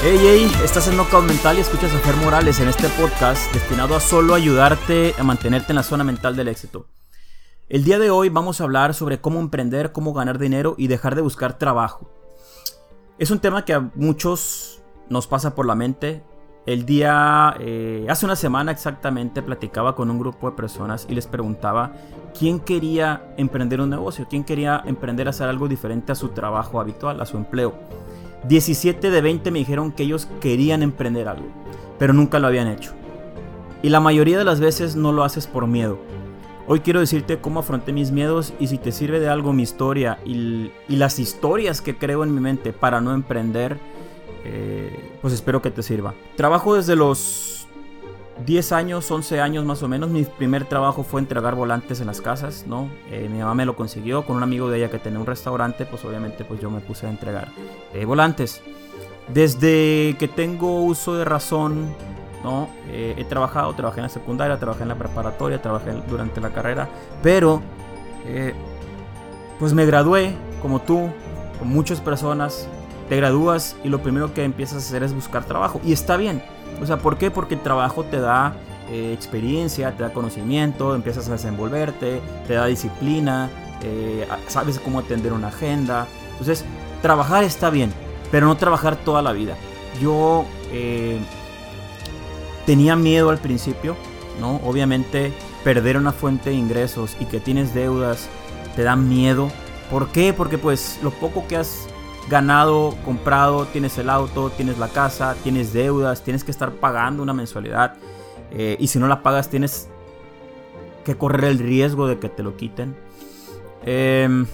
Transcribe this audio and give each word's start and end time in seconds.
Hey, 0.00 0.16
hey, 0.20 0.52
estás 0.62 0.86
en 0.86 0.96
Knockout 0.96 1.26
Mental 1.26 1.58
y 1.58 1.60
escuchas 1.60 1.92
a 1.92 1.98
Fer 1.98 2.14
Morales 2.18 2.60
en 2.60 2.68
este 2.68 2.88
podcast 2.90 3.52
destinado 3.52 3.96
a 3.96 4.00
solo 4.00 4.34
ayudarte 4.34 5.12
a 5.18 5.24
mantenerte 5.24 5.72
en 5.72 5.76
la 5.76 5.82
zona 5.82 6.04
mental 6.04 6.36
del 6.36 6.46
éxito. 6.46 6.86
El 7.68 7.82
día 7.82 7.98
de 7.98 8.08
hoy 8.08 8.28
vamos 8.28 8.60
a 8.60 8.64
hablar 8.64 8.94
sobre 8.94 9.20
cómo 9.20 9.40
emprender, 9.40 9.90
cómo 9.90 10.12
ganar 10.12 10.38
dinero 10.38 10.76
y 10.78 10.86
dejar 10.86 11.16
de 11.16 11.22
buscar 11.22 11.58
trabajo. 11.58 12.08
Es 13.18 13.32
un 13.32 13.40
tema 13.40 13.64
que 13.64 13.74
a 13.74 13.90
muchos 13.96 14.80
nos 15.08 15.26
pasa 15.26 15.56
por 15.56 15.66
la 15.66 15.74
mente. 15.74 16.22
El 16.64 16.86
día, 16.86 17.56
eh, 17.58 18.06
hace 18.08 18.24
una 18.24 18.36
semana 18.36 18.70
exactamente, 18.70 19.42
platicaba 19.42 19.96
con 19.96 20.12
un 20.12 20.20
grupo 20.20 20.48
de 20.48 20.56
personas 20.56 21.08
y 21.10 21.16
les 21.16 21.26
preguntaba 21.26 21.92
quién 22.38 22.60
quería 22.60 23.34
emprender 23.36 23.80
un 23.80 23.90
negocio, 23.90 24.28
quién 24.30 24.44
quería 24.44 24.80
emprender 24.86 25.26
a 25.26 25.30
hacer 25.30 25.48
algo 25.48 25.66
diferente 25.66 26.12
a 26.12 26.14
su 26.14 26.28
trabajo 26.28 26.80
habitual, 26.80 27.20
a 27.20 27.26
su 27.26 27.36
empleo. 27.36 27.74
17 28.46 29.10
de 29.10 29.20
20 29.20 29.50
me 29.50 29.58
dijeron 29.58 29.92
que 29.92 30.04
ellos 30.04 30.28
querían 30.40 30.82
emprender 30.82 31.28
algo, 31.28 31.48
pero 31.98 32.12
nunca 32.12 32.38
lo 32.38 32.46
habían 32.46 32.68
hecho. 32.68 32.92
Y 33.82 33.90
la 33.90 34.00
mayoría 34.00 34.38
de 34.38 34.44
las 34.44 34.60
veces 34.60 34.96
no 34.96 35.12
lo 35.12 35.24
haces 35.24 35.46
por 35.46 35.66
miedo. 35.66 35.98
Hoy 36.66 36.80
quiero 36.80 37.00
decirte 37.00 37.38
cómo 37.40 37.60
afronté 37.60 37.92
mis 37.92 38.10
miedos 38.10 38.52
y 38.60 38.66
si 38.66 38.76
te 38.76 38.92
sirve 38.92 39.20
de 39.20 39.28
algo 39.28 39.54
mi 39.54 39.62
historia 39.62 40.18
y, 40.24 40.70
las 40.88 41.18
historias 41.18 41.80
que 41.80 41.96
creo 41.96 42.24
en 42.24 42.34
mi 42.34 42.40
mente 42.40 42.74
para 42.74 43.00
no 43.00 43.14
emprender, 43.14 43.78
eh, 44.44 45.14
pues 45.22 45.32
espero 45.32 45.62
que 45.62 45.70
te 45.70 45.82
sirva. 45.82 46.14
Trabajo 46.36 46.74
desde 46.74 46.94
los 46.94 47.57
10 48.44 48.72
años, 48.72 49.10
11 49.10 49.40
años 49.40 49.64
más 49.64 49.82
o 49.82 49.88
menos, 49.88 50.10
mi 50.10 50.24
primer 50.24 50.64
trabajo 50.64 51.02
fue 51.02 51.20
entregar 51.20 51.54
volantes 51.54 52.00
en 52.00 52.06
las 52.06 52.20
casas, 52.20 52.64
¿no? 52.66 52.88
Eh, 53.10 53.28
mi 53.30 53.38
mamá 53.38 53.54
me 53.54 53.64
lo 53.64 53.74
consiguió 53.74 54.24
con 54.24 54.36
un 54.36 54.42
amigo 54.42 54.70
de 54.70 54.78
ella 54.78 54.90
que 54.90 54.98
tenía 54.98 55.18
un 55.18 55.26
restaurante, 55.26 55.86
pues 55.86 56.04
obviamente 56.04 56.44
pues 56.44 56.60
yo 56.60 56.70
me 56.70 56.80
puse 56.80 57.06
a 57.06 57.10
entregar 57.10 57.48
eh, 57.92 58.04
volantes. 58.04 58.62
Desde 59.32 60.16
que 60.18 60.28
tengo 60.28 60.82
uso 60.82 61.14
de 61.14 61.24
razón, 61.24 61.94
¿no? 62.44 62.68
Eh, 62.88 63.14
he 63.18 63.24
trabajado, 63.24 63.74
trabajé 63.74 64.00
en 64.00 64.04
la 64.04 64.08
secundaria, 64.08 64.58
trabajé 64.58 64.82
en 64.82 64.88
la 64.88 64.96
preparatoria, 64.96 65.60
trabajé 65.60 65.92
durante 66.08 66.40
la 66.40 66.50
carrera, 66.50 66.88
pero 67.22 67.60
pues 69.58 69.72
me 69.72 69.86
gradué, 69.86 70.36
como 70.60 70.82
tú, 70.82 71.08
con 71.58 71.68
muchas 71.68 72.00
personas, 72.00 72.68
te 73.08 73.16
gradúas 73.16 73.74
y 73.82 73.88
lo 73.88 74.02
primero 74.02 74.34
que 74.34 74.44
empiezas 74.44 74.76
a 74.76 74.86
hacer 74.86 75.02
es 75.02 75.14
buscar 75.14 75.44
trabajo. 75.44 75.80
Y 75.82 75.92
está 75.92 76.16
bien, 76.16 76.42
o 76.80 76.86
sea, 76.86 76.98
¿por 76.98 77.18
qué? 77.18 77.30
Porque 77.30 77.54
el 77.54 77.60
trabajo 77.60 78.04
te 78.04 78.20
da 78.20 78.54
eh, 78.90 79.12
experiencia, 79.12 79.94
te 79.96 80.02
da 80.02 80.12
conocimiento, 80.12 80.94
empiezas 80.94 81.28
a 81.28 81.32
desenvolverte, 81.32 82.20
te 82.46 82.54
da 82.54 82.66
disciplina, 82.66 83.50
eh, 83.82 84.26
sabes 84.46 84.78
cómo 84.78 85.00
atender 85.00 85.32
una 85.32 85.48
agenda. 85.48 86.06
Entonces, 86.32 86.64
trabajar 87.02 87.44
está 87.44 87.70
bien, 87.70 87.92
pero 88.30 88.46
no 88.46 88.56
trabajar 88.56 88.96
toda 88.96 89.22
la 89.22 89.32
vida. 89.32 89.56
Yo 90.00 90.46
eh, 90.72 91.18
tenía 92.66 92.96
miedo 92.96 93.30
al 93.30 93.38
principio, 93.38 93.96
¿no? 94.40 94.56
Obviamente, 94.64 95.32
perder 95.64 95.96
una 95.96 96.12
fuente 96.12 96.50
de 96.50 96.56
ingresos 96.56 97.16
y 97.20 97.26
que 97.26 97.40
tienes 97.40 97.74
deudas 97.74 98.28
te 98.74 98.84
da 98.84 98.96
miedo. 98.96 99.50
¿Por 99.90 100.08
qué? 100.08 100.32
Porque 100.32 100.56
pues 100.56 100.98
lo 101.02 101.10
poco 101.10 101.46
que 101.46 101.56
has 101.56 101.88
ganado, 102.28 102.94
comprado, 103.04 103.66
tienes 103.66 103.96
el 103.98 104.10
auto, 104.10 104.50
tienes 104.50 104.78
la 104.78 104.88
casa, 104.88 105.34
tienes 105.42 105.72
deudas, 105.72 106.22
tienes 106.22 106.44
que 106.44 106.50
estar 106.50 106.72
pagando 106.72 107.22
una 107.22 107.32
mensualidad. 107.32 107.94
Eh, 108.50 108.76
y 108.78 108.88
si 108.88 108.98
no 108.98 109.08
la 109.08 109.22
pagas, 109.22 109.48
tienes 109.48 109.88
que 111.04 111.16
correr 111.16 111.44
el 111.44 111.58
riesgo 111.58 112.06
de 112.06 112.18
que 112.18 112.28
te 112.28 112.42
lo 112.42 112.56
quiten. 112.56 112.96
Em, 113.84 114.46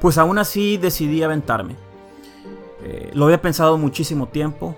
pues 0.00 0.18
aún 0.18 0.38
así 0.38 0.76
decidí 0.76 1.22
aventarme. 1.22 1.76
Eh, 2.82 3.10
lo 3.14 3.24
había 3.24 3.40
pensado 3.40 3.78
muchísimo 3.78 4.28
tiempo. 4.28 4.76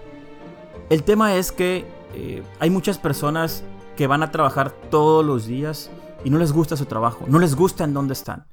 El 0.90 1.02
tema 1.02 1.34
es 1.34 1.52
que 1.52 1.86
eh, 2.14 2.42
hay 2.60 2.70
muchas 2.70 2.98
personas 2.98 3.64
que 3.96 4.06
van 4.06 4.22
a 4.22 4.30
trabajar 4.30 4.70
todos 4.70 5.24
los 5.24 5.46
días 5.46 5.90
y 6.24 6.30
no 6.30 6.38
les 6.38 6.52
gusta 6.52 6.76
su 6.76 6.86
trabajo, 6.86 7.24
no 7.26 7.38
les 7.38 7.54
gusta 7.54 7.84
en 7.84 7.94
dónde 7.94 8.12
están. 8.12 8.46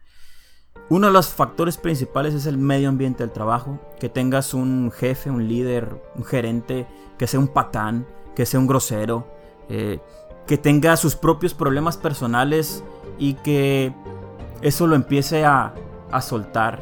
Uno 0.88 1.07
de 1.07 1.13
los 1.13 1.29
factores 1.29 1.78
principales 1.78 2.35
es 2.35 2.46
el 2.46 2.59
medio 2.59 2.90
ambiente 2.90 3.23
del 3.23 3.31
trabajo, 3.31 3.79
que 4.00 4.07
tengas 4.07 4.53
un 4.53 4.91
jefe, 4.91 5.31
un 5.31 5.47
líder, 5.47 6.00
un 6.16 6.23
gerente, 6.23 6.85
que 7.18 7.25
sea 7.25 7.40
un 7.40 7.47
patán, 7.47 8.06
que 8.35 8.46
sea 8.46 8.59
un 8.59 8.68
grosero, 8.68 9.25
eh, 9.68 10.00
que 10.45 10.59
tenga 10.59 10.95
sus 10.95 11.16
propios 11.16 11.56
problemas 11.56 11.97
personales 11.97 12.84
y 13.18 13.34
que 13.34 13.95
eso 14.62 14.85
lo 14.85 14.95
empiece 14.95 15.44
a, 15.44 15.74
a 16.12 16.22
soltar, 16.22 16.81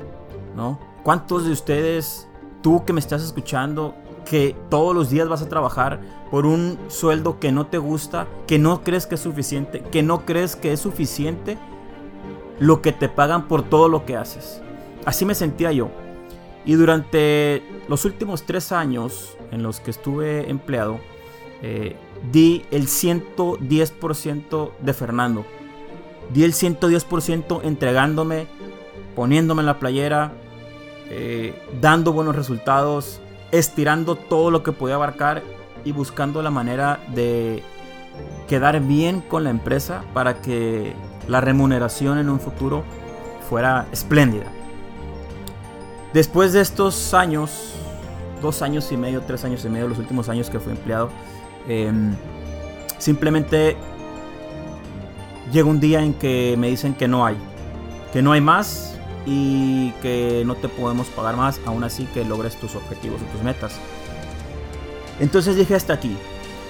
¿no? 0.54 0.80
¿Cuántos 1.04 1.46
de 1.46 1.54
ustedes, 1.54 2.28
tú 2.62 2.84
que 2.84 2.92
me 2.92 3.00
estás 3.00 3.24
escuchando, 3.24 3.96
que 4.26 4.54
todos 4.70 4.94
los 4.94 5.12
días 5.12 5.30
vas 5.30 5.42
a 5.42 5.48
trabajar 5.48 6.02
por 6.30 6.46
un 6.46 6.78
sueldo 6.90 7.40
que 7.40 7.54
no 7.54 7.68
te 7.68 7.78
gusta, 7.78 8.28
que 8.48 8.60
no 8.60 8.84
crees 8.84 9.08
que 9.08 9.16
es 9.16 9.22
suficiente, 9.22 9.80
que 9.80 10.04
no 10.04 10.26
crees 10.26 10.58
que 10.58 10.74
es 10.74 10.82
suficiente 10.82 11.58
lo 12.64 12.82
que 12.82 12.94
te 12.94 13.10
pagan 13.10 13.50
por 13.50 13.64
todo 13.64 13.90
lo 13.90 14.06
que 14.06 14.16
haces. 14.16 14.62
Así 15.04 15.26
me 15.26 15.36
sentía 15.36 15.74
yo. 15.74 15.90
Y 16.64 16.76
durante 16.76 17.62
los 17.90 18.06
últimos 18.06 18.44
tres 18.44 18.72
años 18.72 19.38
en 19.52 19.64
los 19.64 19.82
que 19.82 19.92
estuve 19.92 20.50
empleado, 20.50 21.02
eh, 21.62 21.98
di 22.32 22.64
el 22.72 22.88
110% 22.88 24.72
de 24.80 24.94
Fernando. 24.94 25.46
Di 26.34 26.46
el 26.46 26.54
110% 26.54 27.60
entregándome, 27.64 28.48
poniéndome 29.14 29.62
en 29.62 29.66
la 29.66 29.80
playera, 29.80 30.32
eh, 31.10 31.62
dando 31.82 32.14
buenos 32.14 32.34
resultados, 32.34 33.20
estirando 33.52 34.16
todo 34.16 34.52
lo 34.52 34.64
que 34.64 34.72
podía 34.72 34.96
abarcar 34.96 35.44
y 35.84 35.92
buscando 35.92 36.42
la 36.42 36.50
manera 36.50 37.02
de 37.14 37.62
quedar 38.48 38.80
bien 38.80 39.20
con 39.20 39.44
la 39.44 39.50
empresa 39.50 40.06
para 40.14 40.42
que 40.42 40.94
la 41.28 41.42
remuneración 41.42 42.18
en 42.18 42.30
un 42.30 42.40
futuro 42.40 42.84
fuera 43.50 43.88
espléndida. 43.92 44.46
Después 46.14 46.54
de 46.54 46.62
estos 46.62 47.14
años, 47.14 47.74
dos 48.42 48.62
años 48.62 48.92
y 48.92 48.98
medio, 48.98 49.22
tres 49.22 49.44
años 49.46 49.66
y 49.66 49.70
medio, 49.70 49.88
los 49.88 49.98
últimos 49.98 50.30
años 50.30 50.50
que 50.50 50.60
fui 50.60 50.72
empleado, 50.74 51.10
em, 51.68 52.16
simplemente 52.98 53.76
llega 55.52 55.68
un 55.68 55.80
día 55.80 56.04
en 56.04 56.14
que 56.14 56.56
me 56.58 56.68
dicen 56.70 56.94
que 56.94 57.08
no 57.08 57.26
hay, 57.26 57.38
que 58.12 58.22
no 58.22 58.32
hay 58.32 58.42
más 58.42 58.96
y 59.26 59.92
que 60.02 60.44
no 60.46 60.56
te 60.56 60.68
podemos 60.68 61.08
pagar 61.08 61.36
más, 61.36 61.60
aún 61.66 61.84
así 61.84 62.06
que 62.14 62.26
logres 62.26 62.56
tus 62.58 62.76
objetivos 62.76 63.22
y 63.22 63.26
tus 63.34 63.44
metas. 63.44 63.80
Entonces 65.20 65.56
dije 65.56 65.76
hasta 65.76 65.94
aquí, 65.94 66.18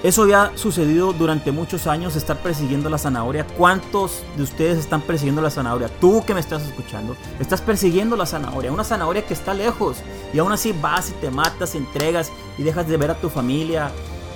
eso 0.03 0.27
ya 0.27 0.43
ha 0.43 0.57
sucedido 0.57 1.13
durante 1.13 1.53
muchos 1.53 1.87
años, 1.87 2.17
estar 2.17 2.37
persiguiendo 2.37 2.89
la 2.89 2.97
zanahoria. 2.97 3.47
¿Cuántos 3.57 4.21
de 4.35 4.43
ustedes 4.43 4.77
están 4.77 5.01
persiguiendo 5.01 5.41
la 5.41 5.49
zanahoria? 5.49 5.87
Tú 5.87 6.25
que 6.25 6.33
me 6.33 6.41
estás 6.41 6.61
escuchando, 6.63 7.15
estás 7.39 7.61
persiguiendo 7.61 8.17
la 8.17 8.25
zanahoria, 8.25 8.73
una 8.73 8.83
zanahoria 8.83 9.25
que 9.25 9.33
está 9.33 9.53
lejos. 9.53 9.99
Y 10.33 10.39
aún 10.39 10.51
así 10.51 10.73
vas 10.73 11.09
y 11.09 11.13
te 11.13 11.31
matas, 11.31 11.73
entregas 11.73 12.33
y 12.57 12.63
dejas 12.63 12.85
de 12.89 12.97
ver 12.97 13.11
a 13.11 13.15
tu 13.15 13.29
familia, 13.29 13.91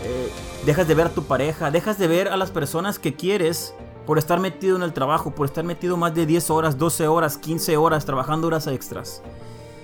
eh, 0.06 0.32
dejas 0.66 0.88
de 0.88 0.96
ver 0.96 1.08
a 1.08 1.10
tu 1.10 1.24
pareja, 1.24 1.70
dejas 1.70 2.00
de 2.00 2.08
ver 2.08 2.30
a 2.30 2.38
las 2.38 2.50
personas 2.50 2.98
que 2.98 3.16
quieres 3.16 3.74
por 4.06 4.18
estar 4.18 4.40
metido 4.40 4.78
en 4.78 4.84
el 4.84 4.94
trabajo, 4.94 5.32
por 5.32 5.48
estar 5.48 5.66
metido 5.66 5.98
más 5.98 6.16
de 6.16 6.26
10 6.26 6.50
horas, 6.50 6.78
12 6.78 7.10
horas, 7.10 7.38
15 7.38 7.76
horas, 7.76 8.06
trabajando 8.06 8.48
horas 8.48 8.68
extras. 8.68 9.22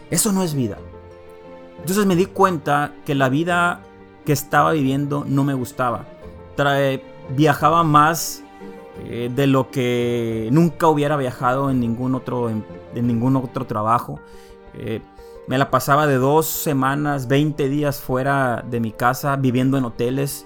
Eso 0.10 0.32
no 0.32 0.44
es 0.44 0.54
vida. 0.54 0.78
Entonces 1.80 2.06
me 2.06 2.16
di 2.16 2.28
cuenta 2.28 2.96
que 3.06 3.16
la 3.16 3.28
vida 3.28 3.82
que 4.26 4.34
estaba 4.34 4.72
viviendo 4.72 5.26
no 5.28 5.44
me 5.44 5.54
gustaba. 5.54 6.06
viajaba 7.36 7.84
más 7.84 8.44
eh, 9.06 9.32
de 9.34 9.48
lo 9.48 9.72
que 9.72 10.50
nunca 10.52 10.88
hubiera 10.88 11.18
viajado 11.18 11.70
en 11.70 11.80
ningún 11.80 12.16
otro, 12.16 12.50
en, 12.50 12.64
ningún 12.96 13.36
otro 13.36 13.66
trabajo. 13.66 14.20
Eh, 14.76 15.02
me 15.48 15.58
la 15.58 15.70
pasaba 15.72 16.08
de 16.08 16.16
dos 16.16 16.46
semanas, 16.46 17.28
20 17.28 17.68
días 17.68 18.00
fuera 18.00 18.64
de 18.70 18.80
mi 18.80 18.92
casa, 18.92 19.36
viviendo 19.36 19.78
en 19.78 19.86
hoteles, 19.86 20.46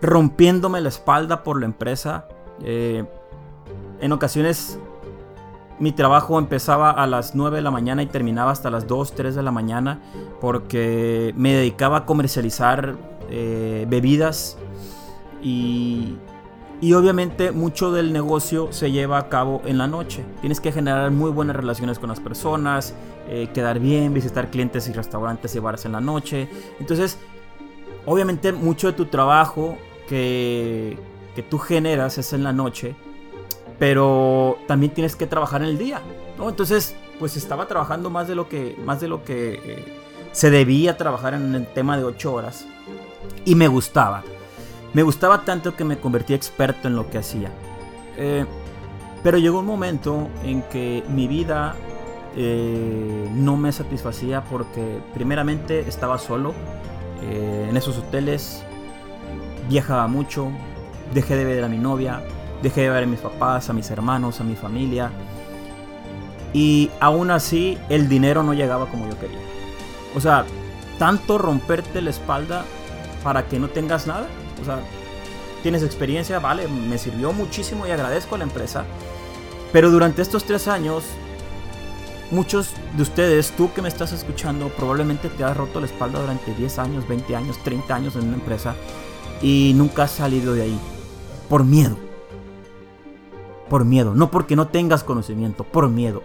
rompiéndome 0.00 0.80
la 0.80 0.88
espalda 0.88 1.44
por 1.44 1.60
la 1.60 1.66
empresa. 1.66 2.26
Eh, 2.64 3.04
en 4.00 4.12
ocasiones 4.12 4.80
mi 5.82 5.90
trabajo 5.90 6.38
empezaba 6.38 6.92
a 6.92 7.08
las 7.08 7.34
9 7.34 7.56
de 7.56 7.62
la 7.62 7.72
mañana 7.72 8.04
y 8.04 8.06
terminaba 8.06 8.52
hasta 8.52 8.70
las 8.70 8.86
2, 8.86 9.16
3 9.16 9.34
de 9.34 9.42
la 9.42 9.50
mañana 9.50 9.98
porque 10.40 11.34
me 11.36 11.54
dedicaba 11.54 11.96
a 11.96 12.06
comercializar 12.06 12.94
eh, 13.28 13.84
bebidas 13.88 14.58
y, 15.42 16.14
y 16.80 16.92
obviamente 16.92 17.50
mucho 17.50 17.90
del 17.90 18.12
negocio 18.12 18.68
se 18.70 18.92
lleva 18.92 19.18
a 19.18 19.28
cabo 19.28 19.60
en 19.64 19.76
la 19.76 19.88
noche. 19.88 20.24
Tienes 20.40 20.60
que 20.60 20.70
generar 20.70 21.10
muy 21.10 21.32
buenas 21.32 21.56
relaciones 21.56 21.98
con 21.98 22.10
las 22.10 22.20
personas, 22.20 22.94
eh, 23.28 23.48
quedar 23.52 23.80
bien, 23.80 24.14
visitar 24.14 24.50
clientes 24.50 24.86
y 24.86 24.92
restaurantes 24.92 25.52
y 25.56 25.58
bares 25.58 25.84
en 25.84 25.90
la 25.90 26.00
noche. 26.00 26.48
Entonces, 26.78 27.18
obviamente 28.06 28.52
mucho 28.52 28.86
de 28.86 28.92
tu 28.92 29.06
trabajo 29.06 29.76
que, 30.08 30.96
que 31.34 31.42
tú 31.42 31.58
generas 31.58 32.18
es 32.18 32.32
en 32.34 32.44
la 32.44 32.52
noche 32.52 32.94
pero 33.82 34.58
también 34.68 34.94
tienes 34.94 35.16
que 35.16 35.26
trabajar 35.26 35.60
en 35.60 35.70
el 35.70 35.76
día, 35.76 36.00
¿no? 36.38 36.48
Entonces, 36.48 36.94
pues 37.18 37.36
estaba 37.36 37.66
trabajando 37.66 38.10
más 38.10 38.28
de 38.28 38.36
lo 38.36 38.48
que, 38.48 38.76
más 38.84 39.00
de 39.00 39.08
lo 39.08 39.24
que, 39.24 39.54
eh, 39.54 39.98
se 40.30 40.50
debía 40.50 40.96
trabajar 40.96 41.34
en 41.34 41.52
el 41.52 41.66
tema 41.66 41.96
de 41.96 42.04
8 42.04 42.32
horas. 42.32 42.64
Y 43.44 43.56
me 43.56 43.66
gustaba. 43.66 44.22
Me 44.94 45.02
gustaba 45.02 45.44
tanto 45.44 45.74
que 45.74 45.82
me 45.82 45.98
convertí 45.98 46.32
experto 46.32 46.86
en 46.86 46.94
lo 46.94 47.10
que 47.10 47.18
hacía. 47.18 47.50
Eh, 48.18 48.46
pero 49.24 49.38
llegó 49.38 49.58
un 49.58 49.66
momento 49.66 50.28
en 50.44 50.62
que 50.62 51.02
mi 51.08 51.26
vida 51.26 51.74
eh, 52.36 53.28
no 53.34 53.56
me 53.56 53.72
satisfacía 53.72 54.44
porque 54.44 55.00
primeramente 55.12 55.80
estaba 55.88 56.18
solo 56.18 56.54
en 57.20 57.76
esos 57.76 57.98
hoteles, 57.98 58.62
viajaba 59.68 60.06
mucho, 60.06 60.50
dejé 61.14 61.34
de 61.36 61.44
ver 61.44 61.64
a 61.64 61.68
mi 61.68 61.78
novia, 61.78 62.20
dejé 62.62 62.82
de 62.82 62.90
ver 62.90 63.04
a 63.04 63.06
mis 63.06 63.20
papás, 63.20 63.68
a 63.68 63.72
mis 63.72 63.90
hermanos, 63.90 64.40
a 64.40 64.44
mi 64.44 64.54
familia. 64.54 65.10
Y 66.52 66.90
aún 67.00 67.30
así 67.30 67.78
el 67.88 68.08
dinero 68.08 68.42
no 68.42 68.54
llegaba 68.54 68.86
como 68.86 69.08
yo 69.08 69.18
quería. 69.18 69.38
O 70.14 70.20
sea, 70.20 70.44
tanto 70.98 71.38
romperte 71.38 72.02
la 72.02 72.10
espalda 72.10 72.64
para 73.22 73.46
que 73.46 73.58
no 73.58 73.68
tengas 73.68 74.06
nada. 74.06 74.26
O 74.60 74.64
sea, 74.64 74.80
tienes 75.62 75.82
experiencia, 75.82 76.38
vale, 76.38 76.68
me 76.68 76.98
sirvió 76.98 77.32
muchísimo 77.32 77.86
y 77.86 77.90
agradezco 77.90 78.34
a 78.34 78.38
la 78.38 78.44
empresa. 78.44 78.84
Pero 79.72 79.90
durante 79.90 80.20
estos 80.20 80.44
tres 80.44 80.68
años, 80.68 81.04
muchos 82.30 82.70
de 82.94 83.02
ustedes, 83.02 83.52
tú 83.52 83.72
que 83.72 83.80
me 83.80 83.88
estás 83.88 84.12
escuchando, 84.12 84.68
probablemente 84.68 85.28
te 85.28 85.44
has 85.44 85.56
roto 85.56 85.80
la 85.80 85.86
espalda 85.86 86.20
durante 86.20 86.54
10 86.54 86.78
años, 86.78 87.08
20 87.08 87.36
años, 87.36 87.62
30 87.64 87.94
años 87.94 88.16
en 88.16 88.28
una 88.28 88.34
empresa 88.34 88.74
y 89.40 89.72
nunca 89.74 90.04
has 90.04 90.12
salido 90.12 90.54
de 90.54 90.62
ahí. 90.62 90.80
Por 91.48 91.64
miedo. 91.64 92.11
Por 93.72 93.86
miedo. 93.86 94.14
No 94.14 94.30
porque 94.30 94.54
no 94.54 94.68
tengas 94.68 95.02
conocimiento, 95.02 95.64
por 95.64 95.88
miedo. 95.88 96.22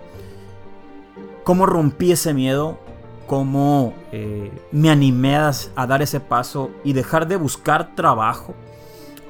¿Cómo 1.45 1.65
rompí 1.65 2.11
ese 2.11 2.33
miedo? 2.33 2.77
¿Cómo 3.25 3.93
eh, 4.11 4.51
me 4.73 4.89
animé 4.89 5.37
a, 5.37 5.53
a 5.77 5.87
dar 5.87 6.01
ese 6.01 6.19
paso 6.19 6.71
y 6.83 6.91
dejar 6.91 7.25
de 7.25 7.37
buscar 7.37 7.95
trabajo? 7.95 8.53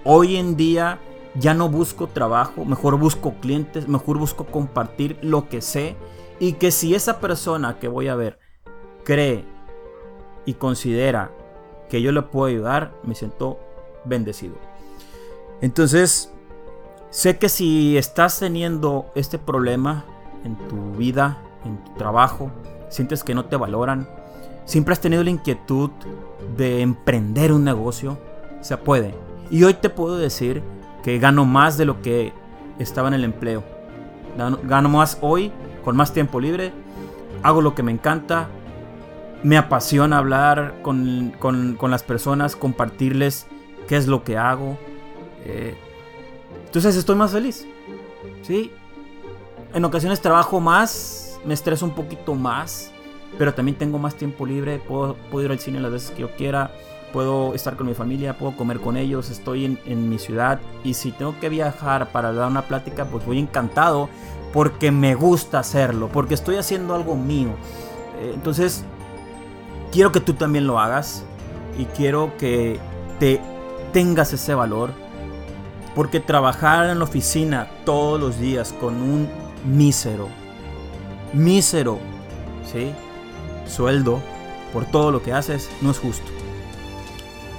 Hoy 0.03 0.35
en 0.35 0.55
día 0.57 0.97
ya 1.35 1.53
no 1.53 1.69
busco 1.69 2.07
trabajo, 2.07 2.65
mejor 2.65 2.97
busco 2.97 3.35
clientes, 3.35 3.87
mejor 3.87 4.17
busco 4.17 4.47
compartir 4.47 5.19
lo 5.21 5.47
que 5.47 5.61
sé 5.61 5.95
y 6.39 6.53
que 6.53 6.71
si 6.71 6.95
esa 6.95 7.19
persona 7.19 7.77
que 7.77 7.87
voy 7.87 8.07
a 8.07 8.15
ver 8.15 8.39
cree 9.03 9.45
y 10.43 10.55
considera 10.55 11.31
que 11.87 12.01
yo 12.01 12.11
le 12.11 12.23
puedo 12.23 12.47
ayudar, 12.47 12.95
me 13.03 13.13
siento 13.13 13.59
bendecido. 14.05 14.55
Entonces, 15.61 16.33
sé 17.09 17.37
que 17.37 17.49
si 17.49 17.97
estás 17.97 18.39
teniendo 18.39 19.11
este 19.15 19.37
problema 19.39 20.05
en 20.43 20.55
tu 20.67 20.93
vida, 20.97 21.37
en 21.65 21.83
tu 21.83 21.93
trabajo, 21.95 22.51
sientes 22.89 23.23
que 23.23 23.35
no 23.35 23.45
te 23.45 23.55
valoran, 23.55 24.07
siempre 24.65 24.93
has 24.93 25.01
tenido 25.01 25.23
la 25.23 25.29
inquietud 25.29 25.89
de 26.55 26.81
emprender 26.81 27.51
un 27.51 27.63
negocio, 27.63 28.17
se 28.61 28.77
puede. 28.77 29.15
Y 29.49 29.63
hoy 29.63 29.73
te 29.73 29.89
puedo 29.89 30.17
decir 30.17 30.61
que 31.03 31.19
gano 31.19 31.45
más 31.45 31.77
de 31.77 31.85
lo 31.85 32.01
que 32.01 32.33
estaba 32.79 33.07
en 33.07 33.13
el 33.13 33.23
empleo. 33.23 33.63
Gano 34.63 34.89
más 34.89 35.17
hoy, 35.21 35.51
con 35.83 35.95
más 35.95 36.13
tiempo 36.13 36.39
libre, 36.39 36.71
hago 37.43 37.61
lo 37.61 37.73
que 37.73 37.83
me 37.83 37.91
encanta, 37.91 38.49
me 39.43 39.57
apasiona 39.57 40.17
hablar 40.17 40.75
con, 40.81 41.33
las 41.81 42.03
personas, 42.03 42.55
compartirles 42.55 43.47
qué 43.87 43.97
es 43.97 44.07
lo 44.07 44.23
que 44.23 44.37
hago. 44.37 44.77
Eh, 45.45 45.75
entonces 46.67 46.95
estoy 46.95 47.15
más 47.15 47.31
feliz. 47.31 47.65
¿sí? 48.43 48.71
En 49.73 49.83
ocasiones 49.83 50.21
trabajo 50.21 50.59
más, 50.59 51.39
me 51.45 51.53
estreso 51.53 51.85
un 51.85 51.95
poquito 51.95 52.35
más, 52.35 52.91
pero 53.37 53.53
también 53.53 53.77
tengo 53.77 53.97
más 53.99 54.15
tiempo 54.15 54.45
libre, 54.45 54.79
puedo, 54.79 55.15
ir 55.41 55.51
al 55.51 55.59
cine 55.59 55.79
las 55.79 55.91
veces 55.91 56.11
que 56.11 56.21
yo 56.21 56.31
quiera, 56.35 56.71
puedo 57.13 57.53
estar 57.53 57.75
con 57.75 57.87
mi 57.87 57.93
familia, 57.93 58.37
puedo 58.37 58.55
comer 58.55 58.79
con 58.79 58.97
ellos, 58.97 59.29
estoy 59.29 59.79
en, 59.85 60.09
mi 60.09 60.19
ciudad 60.19 60.59
y 60.83 60.93
si 60.93 61.11
tengo 61.11 61.39
que 61.39 61.49
viajar 61.49 62.11
para 62.11 62.33
dar 62.33 62.49
una 62.49 62.63
plática, 62.63 63.05
pues 63.05 63.25
voy 63.25 63.39
encantado 63.39 64.09
porque 64.53 64.91
me 64.91 65.15
gusta 65.15 65.59
hacerlo, 65.59 66.09
porque 66.11 66.33
estoy 66.33 66.55
haciendo 66.55 66.95
algo 66.95 67.15
mío. 67.15 67.49
Eh, 68.19 68.31
entonces, 68.33 68.83
quiero 69.91 70.11
que 70.11 70.19
tú 70.19 70.33
también 70.33 70.67
lo 70.67 70.79
hagas 70.79 71.23
y 71.77 71.85
quiero 71.85 72.35
que 72.37 72.79
te 73.19 73.41
tengas 73.93 74.33
ese 74.33 74.53
valor, 74.53 74.91
porque 75.97 76.19
trabajar 76.19 76.91
en 76.91 76.99
la 76.99 77.05
oficina 77.05 77.67
todos 77.83 78.19
los 78.19 78.39
días 78.39 78.71
con 78.71 79.01
un 79.01 79.27
mísero, 79.65 80.29
mísero, 81.33 81.97
¿sí? 82.71 82.93
Sueldo 83.65 84.21
por 84.71 84.85
todo 84.85 85.09
lo 85.09 85.23
que 85.23 85.33
haces 85.33 85.71
no 85.81 85.89
es 85.89 85.97
justo. 85.97 86.27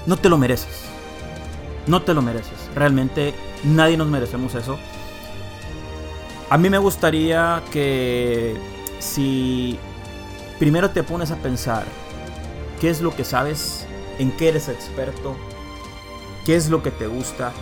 No 0.07 0.17
te 0.17 0.29
lo 0.29 0.39
mereces. 0.39 0.85
No 1.89 2.03
te 2.03 2.15
lo 2.15 2.23
mereces. 2.23 2.71
Realmente 2.77 3.35
nadie 3.65 3.97
nos 3.97 4.07
merecemos 4.07 4.55
eso. 4.55 4.79
A 6.49 6.57
mí 6.59 6.71
me 6.71 6.79
gustaría 6.79 7.61
que 7.73 8.57
si 9.01 9.81
primero 10.61 10.91
te 10.91 11.03
pones 11.03 11.33
a 11.33 11.37
pensar 11.39 11.83
qué 12.81 12.89
es 12.89 13.01
lo 13.01 13.17
que 13.17 13.25
sabes, 13.25 13.85
en 14.21 14.31
qué 14.31 14.51
eres 14.51 14.69
experto, 14.69 15.35
qué 16.47 16.55
es 16.55 16.71
lo 16.71 16.85
que 16.85 16.93
te 16.93 17.09
gusta, 17.09 17.53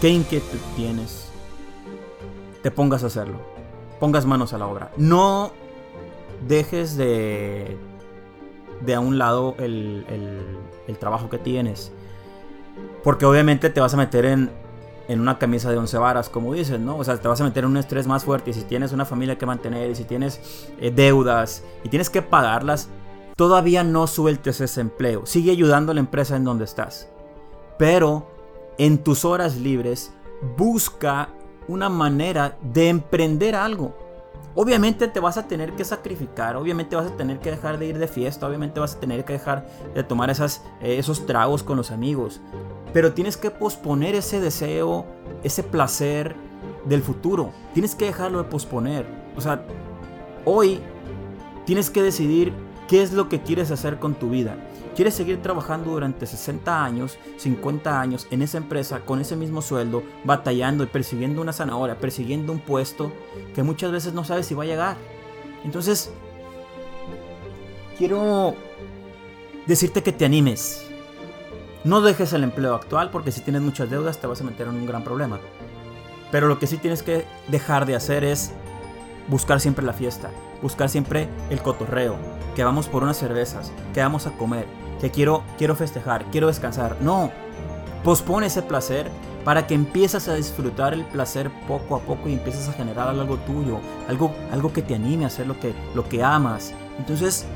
qué 0.00 0.08
inquietud 0.08 0.58
tienes, 0.76 1.28
te 2.62 2.70
pongas 2.70 3.02
a 3.04 3.06
hacerlo. 3.06 3.38
Pongas 4.00 4.26
manos 4.26 4.52
a 4.52 4.58
la 4.58 4.66
obra. 4.66 4.90
No 4.96 5.52
dejes 6.46 6.96
de 6.96 7.78
de 8.80 8.94
a 8.94 9.00
un 9.00 9.18
lado 9.18 9.54
el, 9.58 10.04
trabajo 10.98 11.28
que 11.30 11.38
tienes. 11.38 11.92
Porque 13.02 13.24
obviamente 13.24 13.70
te 13.70 13.80
vas 13.80 13.94
a 13.94 13.96
meter 13.96 14.24
en, 14.26 14.50
en 15.08 15.20
una 15.20 15.38
camisa 15.38 15.70
de 15.70 15.78
once 15.78 15.96
varas, 15.98 16.28
como 16.28 16.52
dices, 16.52 16.80
¿no? 16.80 16.96
O 16.96 17.04
sea, 17.04 17.16
te 17.18 17.28
vas 17.28 17.40
a 17.40 17.44
meter 17.44 17.64
en 17.64 17.70
un 17.70 17.76
estrés 17.76 18.06
más 18.06 18.24
fuerte. 18.24 18.50
Y 18.50 18.54
si 18.54 18.62
tienes 18.62 18.92
una 18.92 19.04
familia 19.04 19.38
que 19.38 19.46
mantener, 19.46 19.90
y 19.90 19.94
si 19.94 20.04
tienes 20.04 20.68
eh, 20.80 20.90
deudas, 20.90 21.62
y 21.84 21.88
tienes 21.88 22.10
que 22.10 22.22
pagarlas, 22.22 22.88
todavía 23.36 23.84
no 23.84 24.06
sueltes 24.06 24.60
ese 24.60 24.80
empleo. 24.80 25.26
Sigue 25.26 25.52
ayudando 25.52 25.92
a 25.92 25.94
la 25.94 26.00
empresa 26.00 26.36
en 26.36 26.44
donde 26.44 26.64
estás. 26.64 27.08
Pero 27.78 28.26
en 28.78 28.98
tus 28.98 29.24
horas 29.24 29.56
libres, 29.56 30.12
busca 30.56 31.30
una 31.68 31.88
manera 31.88 32.58
de 32.62 32.88
emprender 32.88 33.54
algo. 33.54 33.94
Obviamente 34.54 35.06
te 35.08 35.20
vas 35.20 35.36
a 35.36 35.46
tener 35.46 35.72
que 35.72 35.84
sacrificar, 35.84 36.56
obviamente 36.56 36.96
vas 36.96 37.06
a 37.06 37.16
tener 37.16 37.40
que 37.40 37.50
dejar 37.50 37.78
de 37.78 37.86
ir 37.86 37.98
de 37.98 38.08
fiesta, 38.08 38.46
obviamente 38.46 38.80
vas 38.80 38.94
a 38.94 39.00
tener 39.00 39.24
que 39.24 39.34
dejar 39.34 39.66
de 39.94 40.02
tomar 40.02 40.30
esas, 40.30 40.62
eh, 40.80 40.96
esos 40.98 41.26
tragos 41.26 41.62
con 41.62 41.76
los 41.76 41.90
amigos. 41.90 42.40
Pero 42.94 43.12
tienes 43.12 43.36
que 43.36 43.50
posponer 43.50 44.14
ese 44.14 44.40
deseo, 44.40 45.04
ese 45.42 45.62
placer 45.62 46.36
del 46.86 47.02
futuro. 47.02 47.52
Tienes 47.74 47.94
que 47.94 48.06
dejarlo 48.06 48.38
de 48.38 48.44
posponer. 48.48 49.06
O 49.36 49.42
sea, 49.42 49.62
hoy 50.46 50.80
tienes 51.66 51.90
que 51.90 52.02
decidir 52.02 52.54
qué 52.88 53.02
es 53.02 53.12
lo 53.12 53.28
que 53.28 53.42
quieres 53.42 53.70
hacer 53.70 53.98
con 53.98 54.14
tu 54.14 54.30
vida. 54.30 54.56
¿Quieres 54.96 55.12
seguir 55.12 55.42
trabajando 55.42 55.90
durante 55.90 56.24
60 56.24 56.82
años, 56.82 57.18
50 57.36 58.00
años 58.00 58.26
en 58.30 58.40
esa 58.40 58.56
empresa 58.56 59.00
con 59.00 59.20
ese 59.20 59.36
mismo 59.36 59.60
sueldo, 59.60 60.02
batallando 60.24 60.84
y 60.84 60.86
persiguiendo 60.86 61.42
una 61.42 61.52
zanahoria, 61.52 61.98
persiguiendo 61.98 62.50
un 62.50 62.60
puesto 62.60 63.12
que 63.54 63.62
muchas 63.62 63.92
veces 63.92 64.14
no 64.14 64.24
sabes 64.24 64.46
si 64.46 64.54
va 64.54 64.62
a 64.62 64.66
llegar? 64.66 64.96
Entonces, 65.64 66.10
quiero 67.98 68.54
decirte 69.66 70.02
que 70.02 70.12
te 70.12 70.24
animes. 70.24 70.86
No 71.84 72.00
dejes 72.00 72.32
el 72.32 72.42
empleo 72.42 72.74
actual 72.74 73.10
porque 73.10 73.32
si 73.32 73.42
tienes 73.42 73.60
muchas 73.60 73.90
deudas 73.90 74.18
te 74.18 74.26
vas 74.26 74.40
a 74.40 74.44
meter 74.44 74.66
en 74.66 74.76
un 74.76 74.86
gran 74.86 75.04
problema. 75.04 75.38
Pero 76.32 76.48
lo 76.48 76.58
que 76.58 76.66
sí 76.66 76.78
tienes 76.78 77.02
que 77.02 77.26
dejar 77.48 77.84
de 77.84 77.96
hacer 77.96 78.24
es 78.24 78.52
buscar 79.28 79.60
siempre 79.60 79.84
la 79.84 79.92
fiesta, 79.92 80.30
buscar 80.62 80.88
siempre 80.88 81.28
el 81.50 81.60
cotorreo, 81.60 82.16
que 82.54 82.64
vamos 82.64 82.88
por 82.88 83.02
unas 83.02 83.18
cervezas, 83.18 83.72
que 83.92 84.00
vamos 84.00 84.26
a 84.26 84.32
comer, 84.32 84.64
que 85.00 85.10
quiero, 85.10 85.42
quiero 85.58 85.76
festejar, 85.76 86.24
quiero 86.30 86.46
descansar. 86.46 86.96
No, 87.00 87.30
pospone 88.04 88.46
ese 88.46 88.62
placer 88.62 89.10
para 89.44 89.66
que 89.66 89.74
empieces 89.74 90.28
a 90.28 90.34
disfrutar 90.34 90.92
el 90.92 91.04
placer 91.04 91.50
poco 91.68 91.96
a 91.96 92.00
poco 92.00 92.28
y 92.28 92.32
empieces 92.32 92.68
a 92.68 92.72
generar 92.72 93.08
algo 93.08 93.36
tuyo, 93.38 93.78
algo, 94.08 94.34
algo 94.52 94.72
que 94.72 94.82
te 94.82 94.94
anime 94.94 95.24
a 95.24 95.28
hacer 95.28 95.46
lo 95.46 95.58
que, 95.60 95.72
lo 95.94 96.08
que 96.08 96.22
amas. 96.22 96.72
Entonces, 96.98 97.46